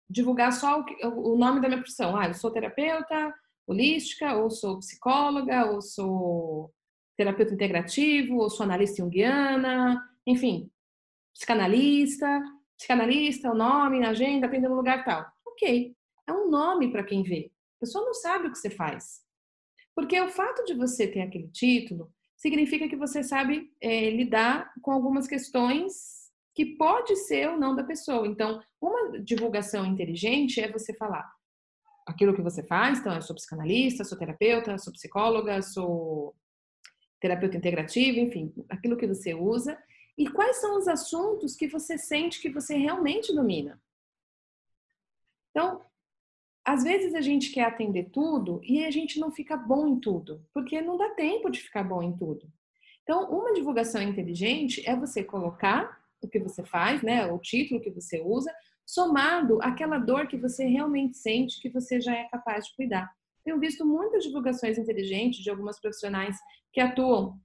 divulgar 0.10 0.52
só 0.54 0.82
o, 1.04 1.34
o 1.34 1.38
nome 1.38 1.62
da 1.62 1.68
minha 1.68 1.80
profissão. 1.80 2.16
Ah, 2.16 2.28
eu 2.28 2.34
sou 2.34 2.52
terapeuta 2.52 3.34
holística, 3.68 4.36
ou 4.36 4.50
sou 4.50 4.80
psicóloga, 4.80 5.72
ou 5.72 5.82
sou 5.82 6.72
terapeuta 7.18 7.54
integrativo, 7.54 8.38
ou 8.38 8.50
sou 8.50 8.64
analista 8.64 9.02
junguiana, 9.02 10.02
enfim, 10.26 10.70
psicanalista, 11.34 12.44
psicanalista, 12.78 13.52
o 13.52 13.56
nome 13.56 14.00
na 14.00 14.10
agenda, 14.10 14.46
aprendendo 14.46 14.72
no 14.72 14.78
lugar 14.78 15.04
tal. 15.04 15.26
Ok, 15.48 15.96
é 16.28 16.34
um 16.34 16.50
nome 16.50 16.92
para 16.92 17.04
quem 17.04 17.24
vê. 17.24 17.52
A 17.78 17.80
pessoa 17.82 18.06
não 18.06 18.14
sabe 18.14 18.48
o 18.48 18.52
que 18.52 18.58
você 18.58 18.70
faz. 18.70 19.24
Porque 19.96 20.20
o 20.20 20.30
fato 20.30 20.66
de 20.66 20.74
você 20.74 21.08
ter 21.08 21.22
aquele 21.22 21.48
título 21.48 22.12
significa 22.36 22.88
que 22.88 22.98
você 22.98 23.24
sabe 23.24 23.72
é, 23.80 24.10
lidar 24.10 24.74
com 24.82 24.92
algumas 24.92 25.26
questões 25.28 26.15
que 26.56 26.66
pode 26.66 27.18
ser 27.18 27.50
ou 27.50 27.60
não 27.60 27.76
da 27.76 27.84
pessoa. 27.84 28.26
Então, 28.26 28.64
uma 28.82 29.20
divulgação 29.20 29.86
inteligente 29.86 30.62
é 30.62 30.72
você 30.72 30.94
falar 30.94 31.30
aquilo 32.08 32.34
que 32.34 32.42
você 32.42 32.64
faz. 32.64 33.00
Então, 33.00 33.14
eu 33.14 33.22
sou 33.22 33.36
psicanalista, 33.36 34.06
sou 34.06 34.18
terapeuta, 34.18 34.78
sou 34.78 34.94
psicóloga, 34.94 35.62
sou 35.62 36.34
terapeuta 37.20 37.58
integrativa, 37.58 38.20
enfim, 38.20 38.54
aquilo 38.70 38.96
que 38.96 39.06
você 39.06 39.34
usa. 39.34 39.78
E 40.18 40.30
quais 40.30 40.58
são 40.62 40.78
os 40.78 40.88
assuntos 40.88 41.56
que 41.56 41.68
você 41.68 41.98
sente 41.98 42.42
que 42.42 42.50
você 42.50 42.78
realmente 42.78 43.36
domina? 43.36 43.82
Então, 45.52 45.82
às 46.64 46.84
vezes 46.84 47.14
a 47.16 47.22
gente 47.22 47.52
quer 47.52 47.66
atender 47.66 48.12
tudo 48.12 48.62
e 48.64 48.86
a 48.86 48.92
gente 48.92 49.20
não 49.20 49.30
fica 49.30 49.58
bom 49.58 49.88
em 49.88 50.00
tudo, 50.00 50.46
porque 50.54 50.82
não 50.82 50.96
dá 50.96 51.10
tempo 51.10 51.50
de 51.50 51.60
ficar 51.60 51.84
bom 51.84 52.02
em 52.02 52.16
tudo. 52.16 52.50
Então, 53.04 53.30
uma 53.30 53.54
divulgação 53.54 54.02
inteligente 54.02 54.88
é 54.88 54.96
você 54.96 55.24
colocar 55.24 56.05
o 56.22 56.28
que 56.28 56.40
você 56.40 56.64
faz, 56.64 57.02
né, 57.02 57.26
o 57.32 57.40
título 57.40 57.82
que 57.82 57.92
você 57.92 58.22
usa, 58.22 58.52
somado 58.86 59.60
àquela 59.62 59.98
dor 59.98 60.28
que 60.28 60.38
você 60.38 60.66
realmente 60.66 61.18
sente, 61.18 61.60
que 61.62 61.70
você 61.70 62.00
já 62.00 62.16
é 62.16 62.30
capaz 62.30 62.66
de 62.66 62.76
cuidar. 62.76 63.10
Tenho 63.44 63.60
visto 63.60 63.86
muitas 63.86 64.24
divulgações 64.24 64.78
inteligentes 64.78 65.44
de 65.44 65.50
algumas 65.50 65.80
profissionais 65.80 66.38
que 66.74 66.82
atuam 66.82 67.40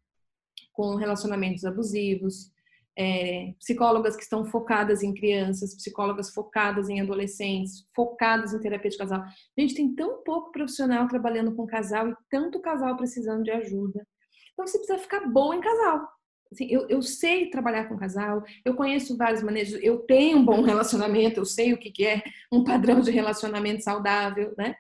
com 0.73 0.97
relacionamentos 0.97 1.65
abusivos, 1.65 2.51
é, 2.99 3.55
psicólogas 3.59 4.17
que 4.17 4.23
estão 4.23 4.45
focadas 4.45 5.03
em 5.03 5.15
crianças, 5.15 5.75
psicólogas 5.75 6.31
focadas 6.31 6.89
em 6.89 7.01
adolescentes, 7.01 7.87
focadas 7.95 8.53
em 8.53 8.61
terapia 8.61 8.91
de 8.91 8.99
casal. 8.99 9.23
A 9.23 9.61
gente 9.61 9.75
tem 9.75 9.95
tão 9.95 10.23
pouco 10.23 10.53
profissional 10.53 11.07
trabalhando 11.09 11.55
com 11.55 11.67
casal 11.67 12.09
e 12.09 12.17
tanto 12.31 12.61
casal 12.61 12.97
precisando 12.97 13.45
de 13.45 13.51
ajuda. 13.51 14.07
Então 14.53 14.67
você 14.67 14.79
precisa 14.79 14.99
ficar 14.99 15.27
bom 15.29 15.55
em 15.55 15.61
casal. 15.61 16.09
Assim, 16.53 16.67
eu, 16.69 16.89
eu 16.89 17.01
sei 17.01 17.49
trabalhar 17.49 17.89
com 17.89 17.97
casal, 17.97 18.43
eu 18.65 18.75
conheço 18.75 19.17
várias 19.17 19.43
maneiras, 19.43 19.73
eu 19.83 19.99
tenho 19.99 20.39
um 20.39 20.45
bom 20.45 20.63
relacionamento, 20.63 21.41
eu 21.41 21.45
sei 21.45 21.73
o 21.73 21.79
que, 21.79 21.91
que 21.91 22.07
é 22.07 22.23
um 22.53 22.65
padrão 22.65 23.01
de 23.01 23.11
relacionamento 23.11 23.83
saudável, 23.83 24.53
né? 24.59 24.75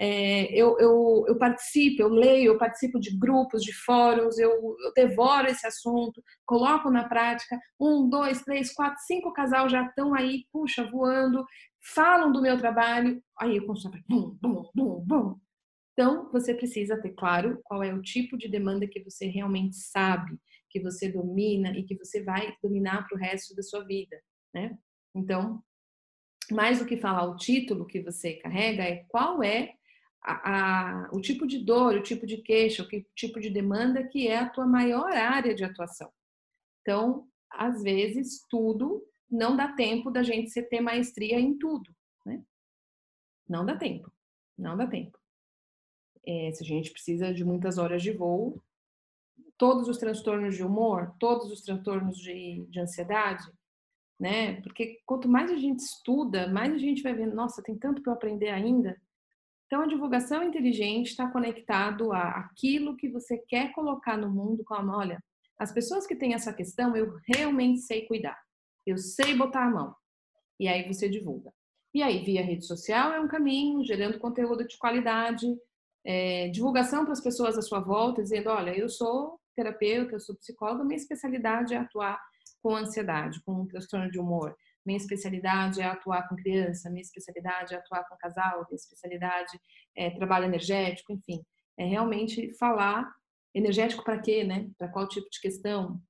É, 0.00 0.52
eu, 0.54 0.78
eu, 0.78 1.24
eu, 1.26 1.36
participo, 1.36 2.00
eu 2.00 2.08
leio, 2.08 2.52
eu 2.52 2.58
participo 2.58 3.00
de 3.00 3.18
grupos, 3.18 3.64
de 3.64 3.72
fóruns, 3.72 4.38
eu, 4.38 4.50
eu, 4.52 4.92
devoro 4.94 5.48
esse 5.48 5.66
assunto, 5.66 6.22
coloco 6.46 6.88
na 6.88 7.08
prática. 7.08 7.58
Um, 7.80 8.08
dois, 8.08 8.42
três, 8.42 8.72
quatro, 8.72 9.02
cinco 9.04 9.32
casal 9.32 9.68
já 9.68 9.84
estão 9.84 10.14
aí, 10.14 10.44
puxa, 10.52 10.88
voando, 10.88 11.44
falam 11.94 12.30
do 12.30 12.40
meu 12.40 12.56
trabalho, 12.56 13.20
aí 13.36 13.58
o 13.58 13.66
consultório, 13.66 14.04
bum, 14.08 14.38
bum, 14.40 14.70
bum, 14.72 15.04
bum. 15.04 15.36
Então, 15.94 16.30
você 16.30 16.54
precisa 16.54 16.96
ter 17.02 17.10
claro 17.10 17.60
qual 17.64 17.82
é 17.82 17.92
o 17.92 18.00
tipo 18.00 18.38
de 18.38 18.48
demanda 18.48 18.86
que 18.86 19.02
você 19.02 19.26
realmente 19.26 19.74
sabe, 19.74 20.38
que 20.68 20.80
você 20.80 21.10
domina 21.10 21.76
e 21.76 21.84
que 21.84 21.96
você 21.96 22.22
vai 22.22 22.56
dominar 22.62 23.06
para 23.06 23.16
o 23.16 23.20
resto 23.20 23.54
da 23.54 23.62
sua 23.62 23.84
vida, 23.84 24.20
né? 24.52 24.78
Então, 25.14 25.62
mais 26.50 26.78
do 26.78 26.86
que 26.86 26.96
falar 26.96 27.24
o 27.24 27.36
título 27.36 27.86
que 27.86 28.00
você 28.00 28.34
carrega, 28.34 28.82
é 28.82 29.04
qual 29.08 29.42
é 29.42 29.74
a, 30.22 31.04
a, 31.04 31.10
o 31.12 31.20
tipo 31.20 31.46
de 31.46 31.58
dor, 31.58 31.94
o 31.94 32.02
tipo 32.02 32.26
de 32.26 32.38
queixa, 32.38 32.82
o 32.82 32.88
tipo 33.14 33.40
de 33.40 33.50
demanda 33.50 34.06
que 34.06 34.28
é 34.28 34.38
a 34.38 34.48
tua 34.48 34.66
maior 34.66 35.12
área 35.12 35.54
de 35.54 35.64
atuação. 35.64 36.12
Então, 36.82 37.28
às 37.50 37.82
vezes, 37.82 38.44
tudo 38.48 39.02
não 39.30 39.56
dá 39.56 39.72
tempo 39.72 40.10
da 40.10 40.22
gente 40.22 40.60
ter 40.62 40.80
maestria 40.80 41.38
em 41.38 41.58
tudo, 41.58 41.94
né? 42.24 42.42
Não 43.48 43.64
dá 43.64 43.76
tempo, 43.76 44.12
não 44.56 44.76
dá 44.76 44.86
tempo. 44.86 45.18
É, 46.26 46.52
se 46.52 46.62
a 46.62 46.66
gente 46.66 46.90
precisa 46.90 47.32
de 47.32 47.44
muitas 47.44 47.78
horas 47.78 48.02
de 48.02 48.12
voo, 48.12 48.62
todos 49.58 49.88
os 49.88 49.98
transtornos 49.98 50.56
de 50.56 50.62
humor, 50.62 51.14
todos 51.18 51.50
os 51.50 51.60
transtornos 51.60 52.16
de, 52.16 52.64
de 52.70 52.80
ansiedade, 52.80 53.44
né? 54.18 54.60
Porque 54.62 55.00
quanto 55.04 55.28
mais 55.28 55.50
a 55.50 55.56
gente 55.56 55.80
estuda, 55.80 56.48
mais 56.48 56.72
a 56.72 56.78
gente 56.78 57.02
vai 57.02 57.12
vendo, 57.12 57.34
nossa, 57.34 57.62
tem 57.62 57.76
tanto 57.76 58.02
para 58.02 58.12
aprender 58.12 58.48
ainda. 58.48 58.96
Então, 59.66 59.82
a 59.82 59.86
divulgação 59.86 60.42
inteligente 60.42 61.08
está 61.08 61.30
conectado 61.30 62.12
a 62.12 62.30
aquilo 62.30 62.96
que 62.96 63.08
você 63.08 63.36
quer 63.36 63.72
colocar 63.72 64.16
no 64.16 64.30
mundo, 64.30 64.64
como, 64.64 64.92
olha, 64.92 65.22
as 65.58 65.72
pessoas 65.72 66.06
que 66.06 66.16
têm 66.16 66.32
essa 66.32 66.52
questão, 66.52 66.96
eu 66.96 67.16
realmente 67.26 67.80
sei 67.80 68.06
cuidar, 68.06 68.38
eu 68.86 68.96
sei 68.96 69.34
botar 69.34 69.66
a 69.66 69.70
mão. 69.70 69.94
E 70.58 70.66
aí 70.66 70.86
você 70.86 71.08
divulga. 71.08 71.52
E 71.92 72.02
aí, 72.02 72.24
via 72.24 72.42
rede 72.42 72.64
social 72.64 73.12
é 73.12 73.20
um 73.20 73.28
caminho, 73.28 73.84
gerando 73.84 74.18
conteúdo 74.18 74.66
de 74.66 74.78
qualidade, 74.78 75.46
é, 76.04 76.48
divulgação 76.48 77.04
para 77.04 77.12
as 77.12 77.20
pessoas 77.20 77.58
à 77.58 77.62
sua 77.62 77.80
volta, 77.80 78.22
dizendo, 78.22 78.48
olha, 78.48 78.76
eu 78.76 78.88
sou 78.88 79.37
terapeuta, 79.58 80.14
eu 80.14 80.20
sou 80.20 80.36
psicóloga, 80.36 80.84
minha 80.84 80.96
especialidade 80.96 81.74
é 81.74 81.78
atuar 81.78 82.20
com 82.62 82.76
ansiedade, 82.76 83.42
com 83.42 83.62
um 83.62 83.66
transtorno 83.66 84.08
de 84.08 84.18
humor. 84.18 84.56
Minha 84.86 84.98
especialidade 84.98 85.80
é 85.80 85.84
atuar 85.84 86.28
com 86.28 86.36
criança, 86.36 86.88
minha 86.88 87.02
especialidade 87.02 87.74
é 87.74 87.78
atuar 87.78 88.08
com 88.08 88.16
casal, 88.16 88.64
minha 88.68 88.76
especialidade 88.76 89.58
é 89.96 90.10
trabalho 90.10 90.44
energético, 90.44 91.12
enfim. 91.12 91.44
É 91.76 91.84
realmente 91.84 92.54
falar 92.54 93.12
energético 93.52 94.04
para 94.04 94.20
quê, 94.20 94.44
né? 94.44 94.70
Para 94.78 94.88
qual 94.88 95.08
tipo 95.08 95.28
de 95.28 95.40
questão. 95.40 96.00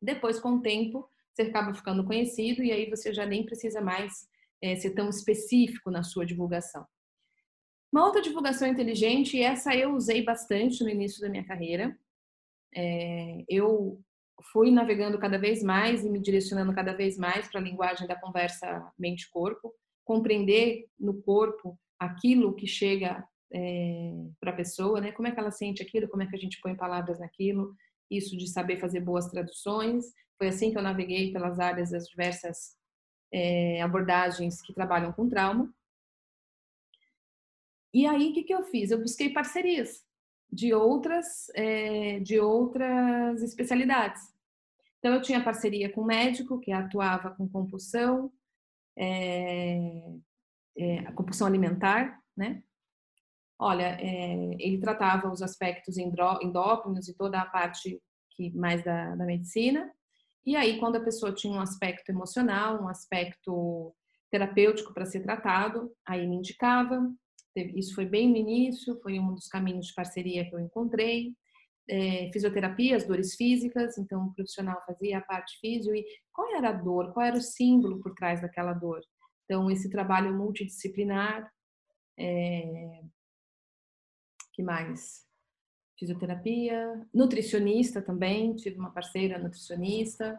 Depois, 0.00 0.40
com 0.40 0.54
o 0.54 0.62
tempo, 0.62 1.08
você 1.32 1.42
acaba 1.42 1.74
ficando 1.74 2.04
conhecido 2.04 2.62
e 2.62 2.72
aí 2.72 2.88
você 2.88 3.12
já 3.12 3.26
nem 3.26 3.44
precisa 3.44 3.80
mais 3.80 4.26
é, 4.62 4.74
ser 4.76 4.90
tão 4.90 5.10
específico 5.10 5.90
na 5.90 6.02
sua 6.02 6.24
divulgação. 6.24 6.86
Uma 7.92 8.06
outra 8.06 8.22
divulgação 8.22 8.66
inteligente, 8.66 9.36
e 9.36 9.42
essa 9.42 9.76
eu 9.76 9.94
usei 9.94 10.24
bastante 10.24 10.82
no 10.82 10.88
início 10.88 11.20
da 11.20 11.28
minha 11.28 11.44
carreira, 11.44 11.94
é, 12.74 13.44
eu 13.48 14.00
fui 14.52 14.70
navegando 14.70 15.18
cada 15.18 15.38
vez 15.38 15.62
mais 15.62 16.04
e 16.04 16.10
me 16.10 16.20
direcionando 16.20 16.74
cada 16.74 16.92
vez 16.92 17.16
mais 17.16 17.48
para 17.48 17.60
a 17.60 17.64
linguagem 17.64 18.06
da 18.06 18.18
conversa 18.18 18.92
mente-corpo, 18.98 19.72
compreender 20.04 20.86
no 20.98 21.22
corpo 21.22 21.78
aquilo 21.98 22.54
que 22.54 22.66
chega 22.66 23.24
é, 23.52 24.12
para 24.40 24.50
a 24.50 24.56
pessoa, 24.56 25.00
né? 25.00 25.12
Como 25.12 25.28
é 25.28 25.32
que 25.32 25.38
ela 25.38 25.50
sente 25.50 25.82
aquilo, 25.82 26.08
como 26.08 26.22
é 26.22 26.26
que 26.26 26.34
a 26.34 26.38
gente 26.38 26.60
põe 26.60 26.74
palavras 26.74 27.20
naquilo, 27.20 27.74
isso 28.10 28.36
de 28.36 28.48
saber 28.48 28.80
fazer 28.80 29.00
boas 29.00 29.28
traduções. 29.28 30.06
Foi 30.38 30.48
assim 30.48 30.72
que 30.72 30.78
eu 30.78 30.82
naveguei 30.82 31.32
pelas 31.32 31.60
áreas 31.60 31.90
das 31.90 32.06
diversas 32.08 32.76
é, 33.32 33.80
abordagens 33.80 34.60
que 34.62 34.74
trabalham 34.74 35.12
com 35.12 35.28
trauma. 35.28 35.72
E 37.94 38.06
aí, 38.06 38.30
o 38.30 38.32
que, 38.32 38.42
que 38.42 38.54
eu 38.54 38.64
fiz? 38.64 38.90
Eu 38.90 39.00
busquei 39.00 39.30
parcerias 39.30 40.02
de 40.52 40.74
outras, 40.74 41.48
é, 41.54 42.20
de 42.20 42.38
outras 42.38 43.42
especialidades. 43.42 44.20
Então, 44.98 45.14
eu 45.14 45.22
tinha 45.22 45.42
parceria 45.42 45.90
com 45.90 46.02
um 46.02 46.06
médico 46.06 46.60
que 46.60 46.70
atuava 46.70 47.30
com 47.30 47.48
compulsão, 47.48 48.30
é, 48.96 49.78
é, 50.76 51.02
compulsão 51.12 51.46
alimentar, 51.46 52.20
né? 52.36 52.62
Olha, 53.58 53.96
é, 54.00 54.56
ele 54.58 54.78
tratava 54.78 55.32
os 55.32 55.40
aspectos 55.40 55.96
endócrinos 55.96 57.08
e 57.08 57.16
toda 57.16 57.40
a 57.40 57.46
parte 57.46 58.00
que 58.30 58.50
mais 58.50 58.84
da, 58.84 59.14
da 59.14 59.24
medicina. 59.24 59.90
E 60.44 60.56
aí, 60.56 60.78
quando 60.78 60.96
a 60.96 61.04
pessoa 61.04 61.32
tinha 61.32 61.56
um 61.56 61.60
aspecto 61.60 62.10
emocional, 62.10 62.82
um 62.82 62.88
aspecto 62.88 63.94
terapêutico 64.30 64.92
para 64.92 65.06
ser 65.06 65.20
tratado, 65.20 65.92
aí 66.04 66.26
me 66.26 66.36
indicava. 66.36 67.08
Isso 67.54 67.94
foi 67.94 68.06
bem 68.06 68.30
no 68.30 68.36
início, 68.36 68.98
foi 69.02 69.18
um 69.18 69.34
dos 69.34 69.48
caminhos 69.48 69.86
de 69.86 69.94
parceria 69.94 70.48
que 70.48 70.54
eu 70.54 70.60
encontrei. 70.60 71.34
É, 71.88 72.30
fisioterapia, 72.32 72.96
as 72.96 73.06
dores 73.06 73.34
físicas, 73.34 73.98
então 73.98 74.26
o 74.26 74.34
profissional 74.34 74.80
fazia 74.86 75.18
a 75.18 75.20
parte 75.20 75.58
física 75.58 75.96
e 75.96 76.04
qual 76.32 76.54
era 76.54 76.68
a 76.68 76.72
dor, 76.72 77.12
qual 77.12 77.26
era 77.26 77.36
o 77.36 77.40
símbolo 77.40 78.00
por 78.00 78.14
trás 78.14 78.40
daquela 78.40 78.72
dor. 78.72 79.00
Então, 79.44 79.70
esse 79.70 79.90
trabalho 79.90 80.32
multidisciplinar, 80.32 81.50
é, 82.18 83.02
que 84.54 84.62
mais? 84.62 85.26
Fisioterapia, 85.98 87.06
nutricionista 87.12 88.00
também, 88.00 88.54
tive 88.54 88.78
uma 88.78 88.92
parceira 88.92 89.38
nutricionista, 89.38 90.38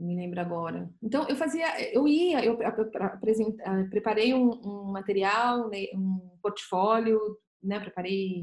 me 0.00 0.14
lembro 0.14 0.40
agora. 0.40 0.88
Então, 1.02 1.26
eu 1.28 1.36
fazia, 1.36 1.66
eu 1.92 2.06
ia, 2.06 2.44
eu 2.44 2.56
preparei 3.90 4.32
um, 4.32 4.50
um 4.64 4.92
material, 4.92 5.68
né, 5.68 5.86
um 5.94 6.36
portfólio, 6.40 7.20
né, 7.62 7.80
preparei 7.80 8.42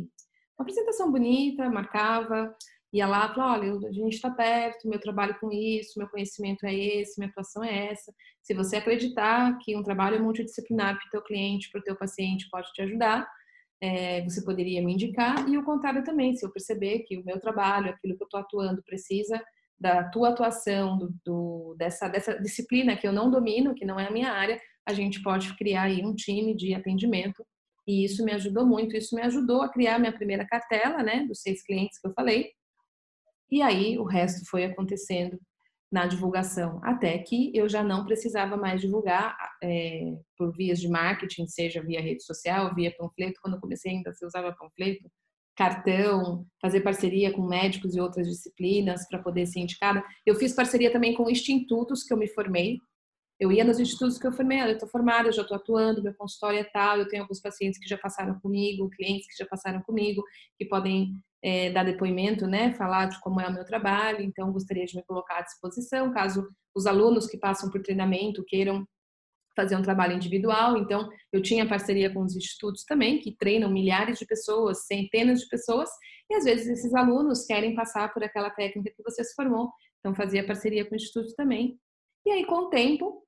uma 0.57 0.63
apresentação 0.63 1.11
bonita, 1.11 1.69
marcava, 1.69 2.53
ia 2.91 3.07
lá, 3.07 3.33
falava, 3.33 3.65
olha, 3.65 3.87
a 3.87 3.91
gente 3.91 4.13
está 4.13 4.29
perto, 4.29 4.87
meu 4.87 4.99
trabalho 4.99 5.37
com 5.39 5.51
isso, 5.51 5.99
meu 5.99 6.09
conhecimento 6.09 6.65
é 6.65 6.73
esse, 6.73 7.19
minha 7.19 7.29
atuação 7.29 7.63
é 7.63 7.87
essa. 7.91 8.13
Se 8.41 8.53
você 8.53 8.77
acreditar 8.77 9.57
que 9.59 9.75
um 9.75 9.83
trabalho 9.83 10.21
multidisciplinar 10.23 10.97
para 10.97 11.07
o 11.07 11.09
teu 11.09 11.21
cliente, 11.21 11.69
para 11.71 11.81
o 11.81 11.83
teu 11.83 11.95
paciente 11.95 12.47
pode 12.49 12.71
te 12.73 12.81
ajudar, 12.81 13.27
é, 13.81 14.23
você 14.23 14.43
poderia 14.43 14.81
me 14.81 14.93
indicar 14.93 15.47
e 15.49 15.57
o 15.57 15.63
contrário 15.65 16.03
também, 16.03 16.35
se 16.35 16.45
eu 16.45 16.51
perceber 16.51 16.99
que 16.99 17.17
o 17.17 17.25
meu 17.25 17.39
trabalho, 17.39 17.89
aquilo 17.89 18.15
que 18.15 18.23
eu 18.23 18.25
estou 18.25 18.39
atuando 18.39 18.81
precisa 18.83 19.41
da 19.79 20.03
tua 20.09 20.29
atuação, 20.29 20.97
do, 20.97 21.13
do, 21.25 21.75
dessa, 21.77 22.07
dessa 22.07 22.39
disciplina 22.39 22.95
que 22.95 23.07
eu 23.07 23.13
não 23.13 23.29
domino, 23.29 23.75
que 23.75 23.85
não 23.85 23.99
é 23.99 24.07
a 24.07 24.11
minha 24.11 24.31
área, 24.31 24.59
a 24.87 24.93
gente 24.93 25.21
pode 25.21 25.55
criar 25.57 25.83
aí 25.83 26.05
um 26.05 26.13
time 26.13 26.55
de 26.55 26.73
atendimento. 26.73 27.45
E 27.87 28.03
isso 28.03 28.23
me 28.23 28.31
ajudou 28.31 28.65
muito. 28.65 28.95
Isso 28.95 29.15
me 29.15 29.21
ajudou 29.21 29.61
a 29.61 29.69
criar 29.69 29.99
minha 29.99 30.13
primeira 30.13 30.45
cartela, 30.45 31.03
né, 31.03 31.25
dos 31.27 31.41
seis 31.41 31.63
clientes 31.63 31.99
que 31.99 32.07
eu 32.07 32.13
falei. 32.13 32.51
E 33.51 33.61
aí 33.61 33.97
o 33.97 34.03
resto 34.03 34.47
foi 34.49 34.65
acontecendo 34.65 35.39
na 35.91 36.07
divulgação, 36.07 36.81
até 36.83 37.17
que 37.19 37.55
eu 37.55 37.69
já 37.69 37.83
não 37.83 38.03
precisava 38.03 38.57
mais 38.57 38.81
divulgar 38.81 39.37
é, 39.63 40.17
por 40.37 40.51
vias 40.51 40.79
de 40.79 40.89
marketing, 40.89 41.47
seja 41.47 41.81
via 41.81 42.01
rede 42.01 42.23
social, 42.23 42.73
via 42.75 42.93
panfleto. 42.97 43.39
Quando 43.41 43.53
eu 43.53 43.61
comecei 43.61 43.91
ainda, 43.91 44.13
você 44.13 44.25
usava 44.25 44.55
panfleto, 44.59 45.09
cartão, 45.55 46.45
fazer 46.61 46.81
parceria 46.81 47.31
com 47.31 47.41
médicos 47.41 47.95
e 47.95 47.99
outras 47.99 48.27
disciplinas 48.27 49.07
para 49.07 49.19
poder 49.19 49.45
ser 49.45 49.61
indicada. 49.61 50.03
Eu 50.25 50.35
fiz 50.35 50.53
parceria 50.53 50.91
também 50.91 51.13
com 51.13 51.29
institutos 51.29 52.03
que 52.03 52.13
eu 52.13 52.17
me 52.17 52.27
formei. 52.27 52.79
Eu 53.39 53.51
ia 53.51 53.65
nos 53.65 53.79
institutos 53.79 54.17
que 54.17 54.25
eu 54.25 54.31
formei, 54.31 54.61
eu 54.61 54.67
estou 54.71 54.87
formada, 54.87 55.27
eu 55.27 55.33
já 55.33 55.41
estou 55.41 55.57
atuando, 55.57 56.01
meu 56.01 56.13
consultório 56.13 56.59
é 56.59 56.63
tal, 56.63 56.97
eu 56.97 57.07
tenho 57.07 57.23
alguns 57.23 57.41
pacientes 57.41 57.77
que 57.79 57.87
já 57.87 57.97
passaram 57.97 58.39
comigo, 58.39 58.89
clientes 58.89 59.27
que 59.27 59.37
já 59.37 59.45
passaram 59.45 59.81
comigo, 59.81 60.23
que 60.57 60.65
podem 60.65 61.11
é, 61.43 61.69
dar 61.69 61.83
depoimento, 61.83 62.47
né, 62.47 62.73
falar 62.73 63.07
de 63.07 63.19
como 63.19 63.41
é 63.41 63.47
o 63.47 63.53
meu 63.53 63.65
trabalho, 63.65 64.21
então 64.21 64.53
gostaria 64.53 64.85
de 64.85 64.95
me 64.95 65.03
colocar 65.03 65.39
à 65.39 65.41
disposição, 65.41 66.13
caso 66.13 66.47
os 66.73 66.87
alunos 66.87 67.27
que 67.27 67.37
passam 67.37 67.69
por 67.69 67.81
treinamento 67.81 68.43
queiram 68.47 68.87
fazer 69.55 69.75
um 69.75 69.81
trabalho 69.81 70.15
individual, 70.15 70.77
então 70.77 71.09
eu 71.31 71.41
tinha 71.41 71.67
parceria 71.67 72.13
com 72.13 72.21
os 72.21 72.35
institutos 72.35 72.83
também, 72.83 73.19
que 73.19 73.35
treinam 73.37 73.69
milhares 73.69 74.19
de 74.19 74.25
pessoas, 74.25 74.85
centenas 74.85 75.41
de 75.41 75.47
pessoas, 75.47 75.89
e 76.29 76.35
às 76.35 76.43
vezes 76.43 76.67
esses 76.67 76.93
alunos 76.93 77.45
querem 77.45 77.75
passar 77.75 78.13
por 78.13 78.23
aquela 78.23 78.49
técnica 78.49 78.93
que 78.95 79.03
você 79.03 79.23
se 79.23 79.33
formou, 79.35 79.71
então 79.99 80.13
fazia 80.13 80.45
parceria 80.45 80.85
com 80.85 80.93
o 80.93 80.95
instituto 80.95 81.33
também. 81.35 81.79
E 82.25 82.31
aí 82.31 82.45
com 82.45 82.65
o 82.65 82.69
tempo, 82.69 83.23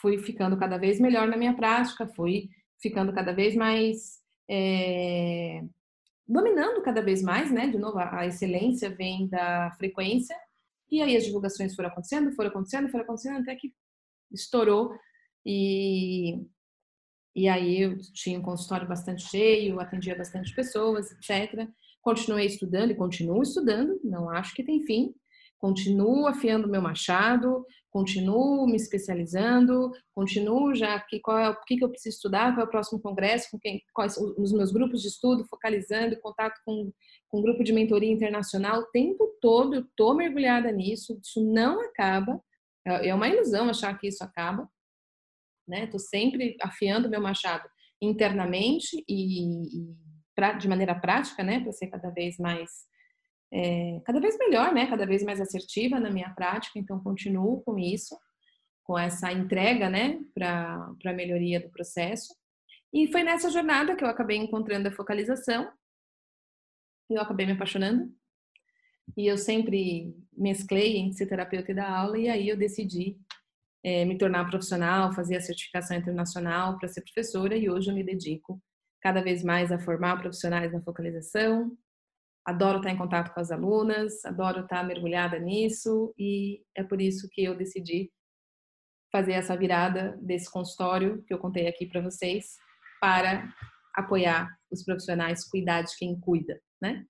fui 0.00 0.18
ficando 0.18 0.56
cada 0.58 0.78
vez 0.78 0.98
melhor 1.00 1.28
na 1.28 1.36
minha 1.36 1.54
prática, 1.54 2.06
fui 2.16 2.48
ficando 2.80 3.12
cada 3.12 3.32
vez 3.32 3.54
mais 3.54 4.20
é, 4.50 5.62
dominando 6.26 6.82
cada 6.82 7.02
vez 7.02 7.22
mais, 7.22 7.50
né? 7.50 7.68
De 7.68 7.78
novo, 7.78 7.98
a 7.98 8.26
excelência 8.26 8.88
vem 8.88 9.28
da 9.28 9.72
frequência. 9.76 10.36
E 10.90 11.02
aí 11.02 11.16
as 11.16 11.24
divulgações 11.24 11.74
foram 11.74 11.88
acontecendo, 11.88 12.32
foram 12.32 12.50
acontecendo, 12.50 12.88
foram 12.88 13.04
acontecendo 13.04 13.40
até 13.40 13.54
que 13.56 13.72
estourou 14.32 14.92
e 15.44 16.46
e 17.34 17.48
aí 17.48 17.82
eu 17.82 17.96
tinha 18.12 18.38
um 18.38 18.42
consultório 18.42 18.88
bastante 18.88 19.22
cheio, 19.22 19.80
atendia 19.80 20.16
bastante 20.16 20.54
pessoas, 20.54 21.10
etc. 21.12 21.68
Continuei 22.02 22.46
estudando 22.46 22.90
e 22.90 22.96
continuo 22.96 23.42
estudando, 23.42 24.00
não 24.02 24.28
acho 24.28 24.54
que 24.54 24.64
tem 24.64 24.84
fim. 24.84 25.14
Continuo 25.58 26.26
afiando 26.26 26.68
meu 26.68 26.80
machado, 26.80 27.64
continuo 27.90 28.66
me 28.66 28.76
especializando, 28.76 29.92
continuo 30.14 30.74
já 30.74 30.98
que 31.00 31.20
qual 31.20 31.38
é 31.38 31.50
o 31.50 31.60
que, 31.66 31.76
que 31.76 31.84
eu 31.84 31.90
preciso 31.90 32.16
estudar, 32.16 32.54
qual 32.54 32.64
é 32.64 32.68
o 32.68 32.70
próximo 32.70 33.00
congresso, 33.00 33.48
com 33.50 33.58
quem, 33.58 33.82
quais 33.92 34.16
os 34.16 34.52
meus 34.52 34.72
grupos 34.72 35.02
de 35.02 35.08
estudo, 35.08 35.44
focalizando, 35.44 36.18
contato 36.20 36.58
com, 36.64 36.90
com 37.28 37.38
um 37.38 37.42
grupo 37.42 37.62
de 37.62 37.74
mentoria 37.74 38.10
internacional, 38.10 38.80
o 38.80 38.86
tempo 38.86 39.36
todo 39.40 39.74
eu 39.74 39.86
tô 39.94 40.14
mergulhada 40.14 40.72
nisso, 40.72 41.20
isso 41.22 41.44
não 41.44 41.82
acaba, 41.82 42.40
é, 42.86 43.08
é 43.08 43.14
uma 43.14 43.28
ilusão 43.28 43.68
achar 43.68 43.98
que 43.98 44.08
isso 44.08 44.24
acaba, 44.24 44.66
né? 45.70 45.86
Tô 45.86 45.98
sempre 45.98 46.56
afiando 46.60 47.08
meu 47.08 47.20
machado 47.20 47.68
internamente 48.02 49.02
e, 49.08 49.64
e 49.64 49.96
pra, 50.34 50.54
de 50.54 50.68
maneira 50.68 50.94
prática, 50.94 51.42
né, 51.42 51.60
para 51.60 51.72
ser 51.72 51.88
cada 51.88 52.10
vez 52.10 52.38
mais 52.38 52.88
é, 53.52 54.00
cada 54.04 54.20
vez 54.20 54.38
melhor, 54.38 54.72
né? 54.72 54.86
Cada 54.86 55.04
vez 55.04 55.24
mais 55.24 55.40
assertiva 55.40 55.98
na 55.98 56.10
minha 56.10 56.30
prática, 56.30 56.78
então 56.78 57.02
continuo 57.02 57.60
com 57.62 57.78
isso, 57.78 58.16
com 58.84 58.98
essa 58.98 59.32
entrega, 59.32 59.90
né, 59.90 60.20
para 60.34 60.94
a 61.06 61.12
melhoria 61.12 61.60
do 61.60 61.70
processo. 61.70 62.34
E 62.92 63.10
foi 63.10 63.22
nessa 63.22 63.50
jornada 63.50 63.96
que 63.96 64.04
eu 64.04 64.08
acabei 64.08 64.36
encontrando 64.36 64.88
a 64.88 64.92
focalização, 64.92 65.70
e 67.10 67.14
eu 67.14 67.20
acabei 67.20 67.44
me 67.44 67.52
apaixonando. 67.52 68.12
E 69.16 69.26
eu 69.26 69.36
sempre 69.36 70.14
mesclei 70.32 70.98
entre 70.98 71.18
ser 71.18 71.26
terapeuta 71.26 71.72
e 71.72 71.74
dar 71.74 71.90
aula, 71.90 72.16
e 72.18 72.28
aí 72.28 72.48
eu 72.48 72.56
decidi 72.56 73.18
é, 73.84 74.04
me 74.04 74.18
tornar 74.18 74.48
profissional, 74.48 75.12
fazer 75.12 75.36
a 75.36 75.40
certificação 75.40 75.96
internacional 75.96 76.78
para 76.78 76.88
ser 76.88 77.02
professora, 77.02 77.56
e 77.56 77.70
hoje 77.70 77.90
eu 77.90 77.94
me 77.94 78.04
dedico 78.04 78.60
cada 79.00 79.22
vez 79.22 79.42
mais 79.42 79.72
a 79.72 79.78
formar 79.78 80.20
profissionais 80.20 80.72
na 80.72 80.82
focalização, 80.82 81.76
adoro 82.44 82.78
estar 82.78 82.90
em 82.90 82.98
contato 82.98 83.32
com 83.32 83.40
as 83.40 83.50
alunas, 83.50 84.24
adoro 84.24 84.60
estar 84.60 84.84
mergulhada 84.84 85.38
nisso 85.38 86.14
e 86.18 86.62
é 86.76 86.82
por 86.82 87.00
isso 87.00 87.28
que 87.30 87.42
eu 87.42 87.56
decidi 87.56 88.10
fazer 89.10 89.32
essa 89.32 89.56
virada 89.56 90.18
desse 90.22 90.50
consultório 90.50 91.22
que 91.24 91.34
eu 91.34 91.38
contei 91.38 91.66
aqui 91.66 91.86
para 91.86 92.00
vocês 92.00 92.56
para 93.00 93.52
apoiar 93.94 94.48
os 94.70 94.84
profissionais, 94.84 95.48
cuidar 95.48 95.82
de 95.82 95.96
quem 95.96 96.18
cuida, 96.20 96.60
né? 96.80 97.04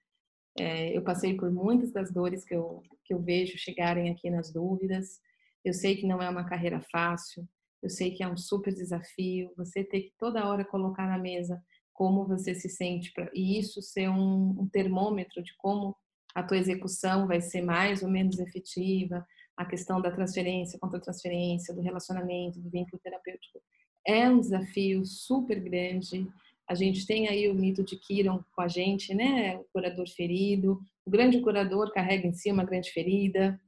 É, 0.59 0.97
eu 0.97 1.03
passei 1.03 1.37
por 1.37 1.51
muitas 1.51 1.93
das 1.93 2.13
dores 2.13 2.45
que 2.45 2.55
eu, 2.55 2.83
que 3.05 3.15
eu 3.15 3.23
vejo 3.23 3.57
chegarem 3.57 4.11
aqui 4.11 4.31
nas 4.31 4.53
dúvidas. 4.53 5.21
Eu 5.65 5.75
sei 5.75 5.97
que 5.97 6.07
não 6.07 6.21
é 6.23 6.29
uma 6.29 6.45
carreira 6.45 6.81
fácil, 6.91 7.47
eu 7.83 7.89
sei 7.89 8.11
que 8.11 8.23
é 8.23 8.29
um 8.29 8.37
super 8.37 8.73
desafio, 8.75 9.53
você 9.57 9.83
ter 9.85 10.03
que 10.03 10.13
toda 10.19 10.47
hora 10.47 10.65
colocar 10.65 11.07
na 11.07 11.19
mesa 11.19 11.63
como 11.93 12.27
você 12.27 12.55
se 12.55 12.69
sente 12.69 13.13
pra, 13.13 13.31
e 13.35 13.59
isso 13.59 13.83
ser 13.83 14.09
um, 14.09 14.57
um 14.59 14.69
termômetro 14.69 15.43
de 15.43 15.55
como 15.57 15.95
a 16.35 16.43
tua 16.43 16.59
execução 16.59 17.27
vai 17.27 17.41
ser 17.41 17.63
mais 17.63 18.03
ou 18.03 18.09
menos 18.09 18.39
efetiva, 18.39 19.27
a 19.57 19.65
questão 19.65 20.01
da 20.01 20.11
transferência, 20.11 20.79
contra 20.79 21.01
transferência, 21.01 21.75
do 21.75 21.83
relacionamento, 21.83 22.61
do 22.61 22.71
vínculo 22.71 22.99
terapêutico, 23.03 23.61
é 24.07 24.29
um 24.29 24.41
desafio 24.41 25.05
super 25.05 25.61
grande. 25.61 26.27
A 26.67 26.75
gente 26.75 27.07
tem 27.07 27.29
aí 27.29 27.49
o 27.49 27.55
mito 27.55 27.85
de 27.85 27.97
Kiron 27.97 28.43
com 28.55 28.63
a 28.63 28.69
gente, 28.69 29.15
né? 29.15 29.59
O 29.59 29.65
curador 29.73 30.09
ferido. 30.09 30.81
O 31.05 31.11
grande 31.11 31.41
curador 31.41 31.93
carrega 31.93 32.27
em 32.27 32.33
si 32.33 32.51
uma 32.51 32.65
grande 32.65 32.91
ferida. 32.91 33.61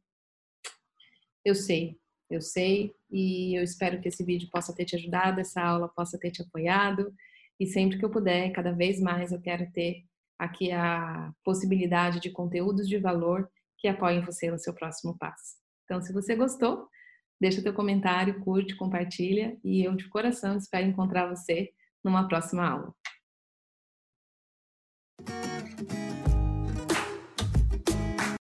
Eu 1.44 1.54
sei, 1.54 1.98
eu 2.30 2.40
sei, 2.40 2.94
e 3.10 3.58
eu 3.58 3.62
espero 3.62 4.00
que 4.00 4.08
esse 4.08 4.24
vídeo 4.24 4.48
possa 4.50 4.74
ter 4.74 4.84
te 4.84 4.96
ajudado, 4.96 5.40
essa 5.40 5.60
aula 5.60 5.88
possa 5.88 6.18
ter 6.18 6.30
te 6.30 6.42
apoiado. 6.42 7.14
E 7.58 7.66
sempre 7.66 7.98
que 7.98 8.04
eu 8.04 8.10
puder, 8.10 8.50
cada 8.52 8.72
vez 8.72 9.00
mais 9.00 9.32
eu 9.32 9.40
quero 9.40 9.70
ter 9.72 10.04
aqui 10.38 10.72
a 10.72 11.32
possibilidade 11.44 12.20
de 12.20 12.30
conteúdos 12.30 12.88
de 12.88 12.98
valor 12.98 13.48
que 13.78 13.88
apoiem 13.88 14.24
você 14.24 14.50
no 14.50 14.58
seu 14.58 14.74
próximo 14.74 15.16
passo. 15.18 15.56
Então, 15.84 16.00
se 16.00 16.12
você 16.12 16.34
gostou, 16.34 16.88
deixa 17.40 17.62
teu 17.62 17.74
comentário, 17.74 18.40
curte, 18.40 18.76
compartilha 18.76 19.58
e 19.62 19.84
eu 19.84 19.94
de 19.94 20.08
coração 20.08 20.56
espero 20.56 20.86
encontrar 20.86 21.28
você 21.28 21.72
numa 22.02 22.26
próxima 22.26 22.66
aula. 22.66 22.94